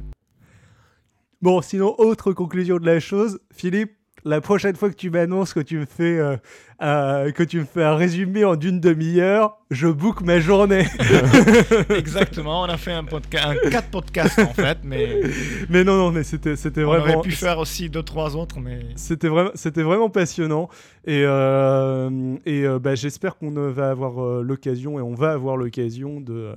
Bon, 1.45 1.61
sinon, 1.61 1.95
autre 1.99 2.33
conclusion 2.33 2.79
de 2.79 2.87
la 2.87 3.01
chose, 3.01 3.39
Philippe, 3.53 3.91
la 4.25 4.41
prochaine 4.41 4.77
fois 4.77 4.89
que 4.89 4.95
tu 4.95 5.11
m'annonces 5.11 5.53
que 5.53 5.61
tu 5.61 5.77
me 5.77 5.85
fais 5.85 6.19
euh, 6.19 6.39
euh, 6.81 7.33
que 7.33 7.43
tu 7.43 7.59
me 7.59 7.67
fais 7.67 7.85
un 7.85 7.97
résumé 7.97 8.47
en 8.47 8.57
d'une 8.57 8.81
demi-heure, 8.81 9.59
je 9.71 9.89
book 9.89 10.23
ma 10.23 10.41
journée. 10.41 10.87
Exactement, 11.91 12.63
on 12.63 12.65
a 12.65 12.79
fait 12.79 12.95
un 12.95 13.05
podcast, 13.05 13.59
un 13.63 13.69
4 13.69 13.91
podcasts 13.91 14.39
en 14.39 14.55
fait, 14.55 14.79
mais 14.85 15.21
mais 15.69 15.85
non, 15.85 15.99
non, 15.99 16.13
mais 16.13 16.23
c'était 16.23 16.57
c'était 16.57 16.83
on 16.83 16.87
vraiment. 16.87 17.17
aurait 17.19 17.29
pu 17.29 17.33
faire 17.33 17.59
aussi 17.59 17.91
2-3 17.91 18.37
autres, 18.37 18.59
mais 18.59 18.81
C'était 18.97 19.29
vraiment, 19.29 19.51
c'était 19.55 19.83
vraiment 19.83 20.09
passionnant 20.09 20.71
et, 21.07 21.25
euh, 21.27 22.37
et 22.47 22.65
bah, 22.81 22.95
j'espère 22.95 23.37
qu'on 23.37 23.51
va 23.51 23.91
avoir 23.91 24.43
l'occasion 24.43 24.99
et 24.99 25.03
on 25.03 25.15
va 25.15 25.33
avoir 25.33 25.59
l'occasion 25.59 26.23
de, 26.23 26.55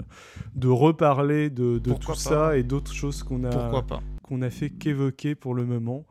de 0.55 0.69
reparler 0.69 1.49
de, 1.49 1.77
de 1.77 1.91
tout 1.91 2.15
ça 2.15 2.55
et 2.55 2.63
d'autres 2.63 2.93
choses 2.93 3.21
qu'on 3.21 3.43
a, 3.43 3.49
pourquoi 3.49 3.81
pas. 3.85 4.01
Qu'on 4.27 4.41
a 4.41 4.49
fait 4.49 4.69
qu'évoquer 4.69 5.35
pour 5.35 5.53
le 5.55 5.65
moment. 5.65 6.05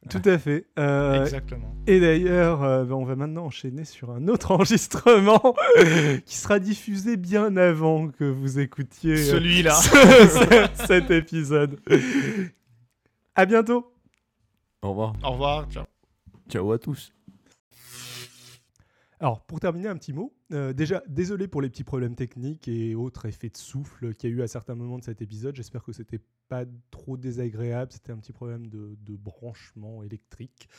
tout 0.10 0.21
à 0.26 0.38
fait. 0.38 0.67
Euh, 0.78 1.24
Exactement. 1.24 1.76
Et 1.88 2.00
d'ailleurs, 2.00 2.62
euh, 2.63 2.86
ben, 2.86 2.93
on 2.95 3.06
va 3.06 3.15
maintenant 3.15 3.45
enchaîner 3.45 3.84
sur 3.86 4.12
un 4.12 4.28
autre 4.28 4.52
enregistrement 4.56 5.56
qui 6.26 6.36
sera 6.36 6.60
diffusé 6.60 7.17
bien 7.17 7.58
avant 7.58 8.08
que 8.10 8.24
vous 8.26 8.60
écoutiez 8.60 9.17
Celui-là. 9.17 9.74
ce- 9.74 10.86
cet 10.88 11.10
épisode. 11.10 11.80
À 13.34 13.45
bientôt. 13.47 13.91
Au 14.84 14.89
revoir. 14.89 15.13
Au 15.24 15.32
revoir. 15.32 15.67
Ciao. 15.71 15.86
Ciao 16.49 16.71
à 16.71 16.80
tous. 16.80 17.13
Alors, 19.21 19.45
pour 19.45 19.60
terminer, 19.60 19.88
un 19.88 19.97
petit 19.97 20.13
mot. 20.13 20.34
Euh, 20.51 20.73
déjà, 20.73 21.04
désolé 21.08 21.47
pour 21.47 21.62
les 21.62 21.69
petits 21.69 21.84
problèmes 21.84 22.15
techniques 22.15 22.67
et 22.67 22.95
autres 22.95 23.27
effets 23.27 23.49
de 23.49 23.58
souffle 23.58 24.15
qu'il 24.15 24.32
y 24.32 24.34
a 24.34 24.36
eu 24.36 24.41
à 24.41 24.47
certains 24.47 24.73
moments 24.73 24.97
de 24.97 25.04
cet 25.04 25.21
épisode. 25.21 25.56
J'espère 25.56 25.84
que 25.84 25.91
c'était 25.91 26.21
pas 26.49 26.65
trop 26.89 27.17
désagréable. 27.17 27.91
C'était 27.91 28.12
un 28.12 28.17
petit 28.17 28.34
problème 28.34 28.67
de, 28.67 29.15
branchement 29.15 30.01
électrique, 30.01 30.69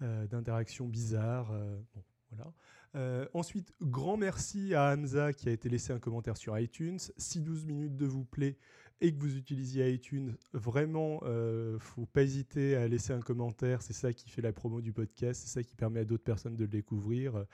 euh, 0.00 0.26
d'interaction 0.26 0.88
bizarre. 0.88 1.50
euh, 1.52 1.78
bon, 1.94 2.02
voilà. 2.30 3.28
Ensuite, 3.34 3.74
grand 3.82 4.16
merci 4.16 4.74
à 4.74 4.94
Hamza 4.94 5.34
qui 5.34 5.50
a 5.50 5.52
été 5.52 5.68
laissé 5.68 5.92
un 5.92 5.98
commentaire 5.98 6.38
sur 6.38 6.58
iTunes. 6.58 6.98
Si 7.18 7.42
12 7.42 7.66
minutes 7.66 7.96
de 7.96 8.06
vous 8.06 8.24
plaît 8.24 8.56
et 9.02 9.12
que 9.12 9.18
vous 9.18 9.36
utilisiez 9.36 9.92
iTunes, 9.92 10.36
vraiment, 10.52 11.20
euh, 11.24 11.76
faut 11.80 12.06
pas 12.06 12.22
hésiter 12.22 12.76
à 12.76 12.86
laisser 12.86 13.12
un 13.12 13.20
commentaire. 13.20 13.82
C'est 13.82 13.92
ça 13.92 14.12
qui 14.12 14.30
fait 14.30 14.42
la 14.42 14.52
promo 14.52 14.80
du 14.80 14.92
podcast. 14.92 15.42
C'est 15.42 15.52
ça 15.52 15.62
qui 15.64 15.74
permet 15.74 16.00
à 16.00 16.04
d'autres 16.04 16.22
personnes 16.22 16.54
de 16.54 16.62
le 16.62 16.68
découvrir. 16.68 17.44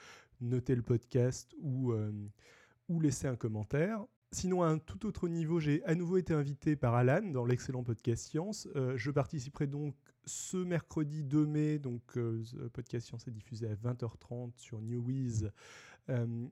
Notez 0.43 0.75
le 0.75 0.83
podcast 0.83 1.51
ou, 1.59 1.93
euh, 1.93 2.13
ou 2.91 3.01
laisser 3.01 3.29
un 3.29 3.35
commentaire. 3.35 4.05
Sinon, 4.31 4.63
à 4.63 4.67
un 4.67 4.77
tout 4.77 5.07
autre 5.07 5.27
niveau, 5.27 5.59
j'ai 5.59 5.83
à 5.85 5.95
nouveau 5.95 6.19
été 6.19 6.35
invité 6.35 6.77
par 6.77 6.95
Alan 6.95 7.23
dans 7.23 7.47
l'excellent 7.47 7.83
podcast 7.83 8.27
Science. 8.27 8.69
Euh, 8.77 8.93
je 8.99 9.11
participerai 9.11 9.67
donc 9.67 9.95
ce 10.27 10.59
mercredi 10.59 11.25
2 11.25 11.47
mai. 11.47 11.79
Donc, 11.79 12.19
podcast 12.75 13.07
Science 13.07 13.27
est 13.27 13.31
diffusé 13.31 13.67
à 13.67 13.75
20h30 13.75 14.53
sur 14.57 14.83
Newiz. 14.83 15.51
Euh, 16.11 16.47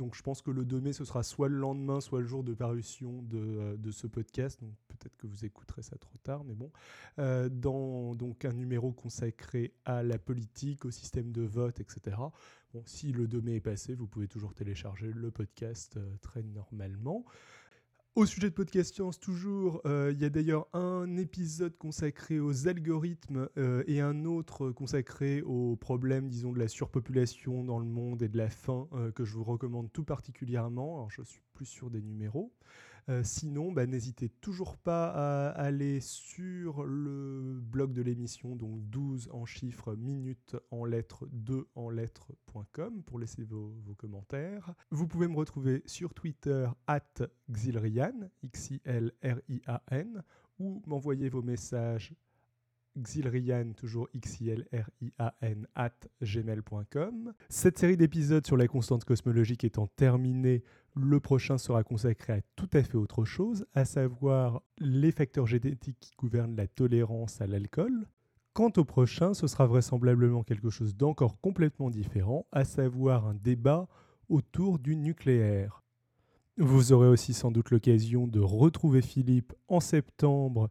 donc, 0.00 0.14
je 0.14 0.22
pense 0.22 0.40
que 0.40 0.50
le 0.50 0.64
2 0.64 0.80
mai, 0.80 0.94
ce 0.94 1.04
sera 1.04 1.22
soit 1.22 1.50
le 1.50 1.58
lendemain, 1.58 2.00
soit 2.00 2.20
le 2.20 2.26
jour 2.26 2.42
de 2.42 2.54
parution 2.54 3.20
de, 3.20 3.38
euh, 3.38 3.76
de 3.76 3.90
ce 3.90 4.06
podcast. 4.06 4.58
Donc, 4.62 4.72
peut-être 4.88 5.14
que 5.18 5.26
vous 5.26 5.44
écouterez 5.44 5.82
ça 5.82 5.98
trop 5.98 6.16
tard, 6.22 6.42
mais 6.42 6.54
bon. 6.54 6.72
Euh, 7.18 7.50
dans 7.50 8.14
donc 8.14 8.46
un 8.46 8.54
numéro 8.54 8.92
consacré 8.92 9.74
à 9.84 10.02
la 10.02 10.18
politique, 10.18 10.86
au 10.86 10.90
système 10.90 11.32
de 11.32 11.42
vote, 11.42 11.80
etc. 11.80 12.16
Bon, 12.72 12.82
si 12.86 13.12
le 13.12 13.28
2 13.28 13.42
mai 13.42 13.56
est 13.56 13.60
passé, 13.60 13.94
vous 13.94 14.06
pouvez 14.06 14.26
toujours 14.26 14.54
télécharger 14.54 15.12
le 15.12 15.30
podcast 15.30 15.98
euh, 15.98 16.16
très 16.22 16.42
normalement. 16.42 17.26
Au 18.16 18.26
sujet 18.26 18.50
de 18.50 18.54
Podcast 18.54 18.92
Science, 18.92 19.20
toujours, 19.20 19.80
euh, 19.86 20.10
il 20.12 20.20
y 20.20 20.24
a 20.24 20.30
d'ailleurs 20.30 20.66
un 20.72 21.16
épisode 21.16 21.78
consacré 21.78 22.40
aux 22.40 22.66
algorithmes 22.66 23.48
euh, 23.56 23.84
et 23.86 24.00
un 24.00 24.24
autre 24.24 24.72
consacré 24.72 25.42
aux 25.42 25.76
problèmes, 25.76 26.28
disons, 26.28 26.50
de 26.50 26.58
la 26.58 26.66
surpopulation 26.66 27.62
dans 27.62 27.78
le 27.78 27.84
monde 27.84 28.20
et 28.22 28.28
de 28.28 28.36
la 28.36 28.50
faim 28.50 28.88
euh, 28.94 29.12
que 29.12 29.24
je 29.24 29.34
vous 29.34 29.44
recommande 29.44 29.92
tout 29.92 30.02
particulièrement. 30.02 30.96
Alors, 30.96 31.10
je 31.12 31.22
suis 31.22 31.40
plus 31.54 31.66
sûr 31.66 31.88
des 31.88 32.02
numéros. 32.02 32.52
Euh, 33.08 33.22
sinon, 33.24 33.72
bah, 33.72 33.86
n'hésitez 33.86 34.28
toujours 34.28 34.76
pas 34.76 35.08
à 35.08 35.50
aller 35.50 36.00
sur 36.00 36.84
le 36.84 37.60
blog 37.60 37.92
de 37.92 38.02
l'émission, 38.02 38.56
donc 38.56 38.88
12 38.90 39.30
en 39.32 39.44
chiffres, 39.44 39.94
minutes 39.94 40.56
en 40.70 40.84
lettres, 40.84 41.28
2 41.32 41.66
en 41.74 41.90
lettres.com 41.90 43.02
pour 43.04 43.18
laisser 43.18 43.44
vos, 43.44 43.74
commentaires. 43.96 44.72
Vous 44.90 45.06
pouvez 45.06 45.28
me 45.28 45.36
retrouver 45.36 45.82
sur 45.86 46.14
Twitter, 46.14 46.68
at 46.86 47.22
Xilrian, 47.50 48.30
X-I-L-R-I-A-N, 48.42 50.22
ou 50.58 50.82
m'envoyer 50.86 51.28
vos 51.28 51.42
messages 51.42 52.14
Xilrian, 52.98 53.72
toujours 53.76 54.08
X-I-L-R-I-A-N, 54.14 55.66
at 55.74 55.94
gmail.com. 56.22 57.32
Cette 57.48 57.78
série 57.78 57.96
d'épisodes 57.96 58.46
sur 58.46 58.56
la 58.56 58.68
constante 58.68 59.04
cosmologique 59.04 59.64
étant 59.64 59.86
terminée, 59.86 60.62
le 60.96 61.20
prochain 61.20 61.58
sera 61.58 61.84
consacré 61.84 62.32
à 62.32 62.40
tout 62.56 62.68
à 62.72 62.82
fait 62.82 62.96
autre 62.96 63.24
chose, 63.24 63.66
à 63.74 63.84
savoir 63.84 64.62
les 64.78 65.12
facteurs 65.12 65.46
génétiques 65.46 66.00
qui 66.00 66.12
gouvernent 66.18 66.56
la 66.56 66.66
tolérance 66.66 67.40
à 67.40 67.46
l'alcool. 67.46 68.06
Quant 68.52 68.72
au 68.76 68.84
prochain, 68.84 69.32
ce 69.32 69.46
sera 69.46 69.66
vraisemblablement 69.66 70.42
quelque 70.42 70.70
chose 70.70 70.96
d'encore 70.96 71.40
complètement 71.40 71.90
différent, 71.90 72.46
à 72.50 72.64
savoir 72.64 73.26
un 73.26 73.34
débat 73.34 73.88
autour 74.28 74.78
du 74.78 74.96
nucléaire. 74.96 75.82
Vous 76.58 76.92
aurez 76.92 77.08
aussi 77.08 77.32
sans 77.32 77.50
doute 77.52 77.70
l'occasion 77.70 78.26
de 78.26 78.40
retrouver 78.40 79.02
Philippe 79.02 79.54
en 79.68 79.80
septembre 79.80 80.68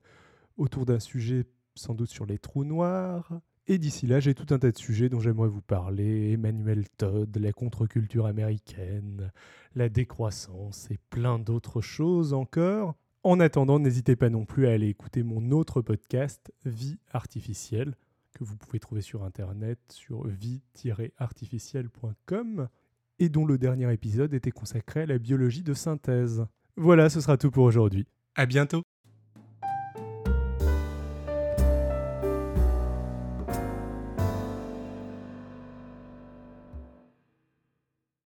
autour 0.58 0.86
d'un 0.86 1.00
sujet 1.00 1.46
sans 1.80 1.94
doute 1.94 2.10
sur 2.10 2.26
les 2.26 2.38
trous 2.38 2.66
noirs. 2.66 3.40
Et 3.68 3.78
d'ici 3.78 4.08
là, 4.08 4.20
j'ai 4.20 4.34
tout 4.34 4.54
un 4.54 4.60
tas 4.60 4.72
de 4.72 4.78
sujets 4.78 5.10
dont 5.10 5.20
j'aimerais 5.20 5.48
vous 5.48 5.62
parler. 5.62 6.32
Emmanuel 6.32 6.90
Todd, 6.98 7.38
la 7.38 7.54
contre-culture 7.54 8.26
américaine, 8.26 9.32
la 9.76 9.90
décroissance 9.90 10.90
et 10.90 10.98
plein 11.10 11.38
d'autres 11.38 11.82
choses 11.82 12.34
encore. 12.34 12.96
En 13.24 13.40
attendant, 13.40 13.80
n'hésitez 13.80 14.16
pas 14.16 14.30
non 14.30 14.46
plus 14.46 14.68
à 14.68 14.72
aller 14.72 14.88
écouter 14.88 15.24
mon 15.24 15.52
autre 15.52 15.82
podcast, 15.82 16.54
Vie 16.66 16.98
artificielle, 17.12 17.96
que 18.34 18.44
vous 18.44 18.58
pouvez 18.58 18.80
trouver 18.80 19.02
sur 19.02 19.24
internet 19.24 19.80
sur 19.90 20.26
vie-artificielle.com 20.26 22.70
et 23.20 23.30
dont 23.30 23.46
le 23.46 23.58
dernier 23.58 23.94
épisode 23.94 24.34
était 24.34 24.52
consacré 24.52 25.02
à 25.02 25.06
la 25.06 25.20
biologie 25.20 25.64
de 25.64 25.74
synthèse. 25.74 26.46
Voilà, 26.76 27.10
ce 27.10 27.22
sera 27.22 27.38
tout 27.38 27.52
pour 27.52 27.66
aujourd'hui. 27.66 28.08
À 28.36 28.46
bientôt! 28.46 28.89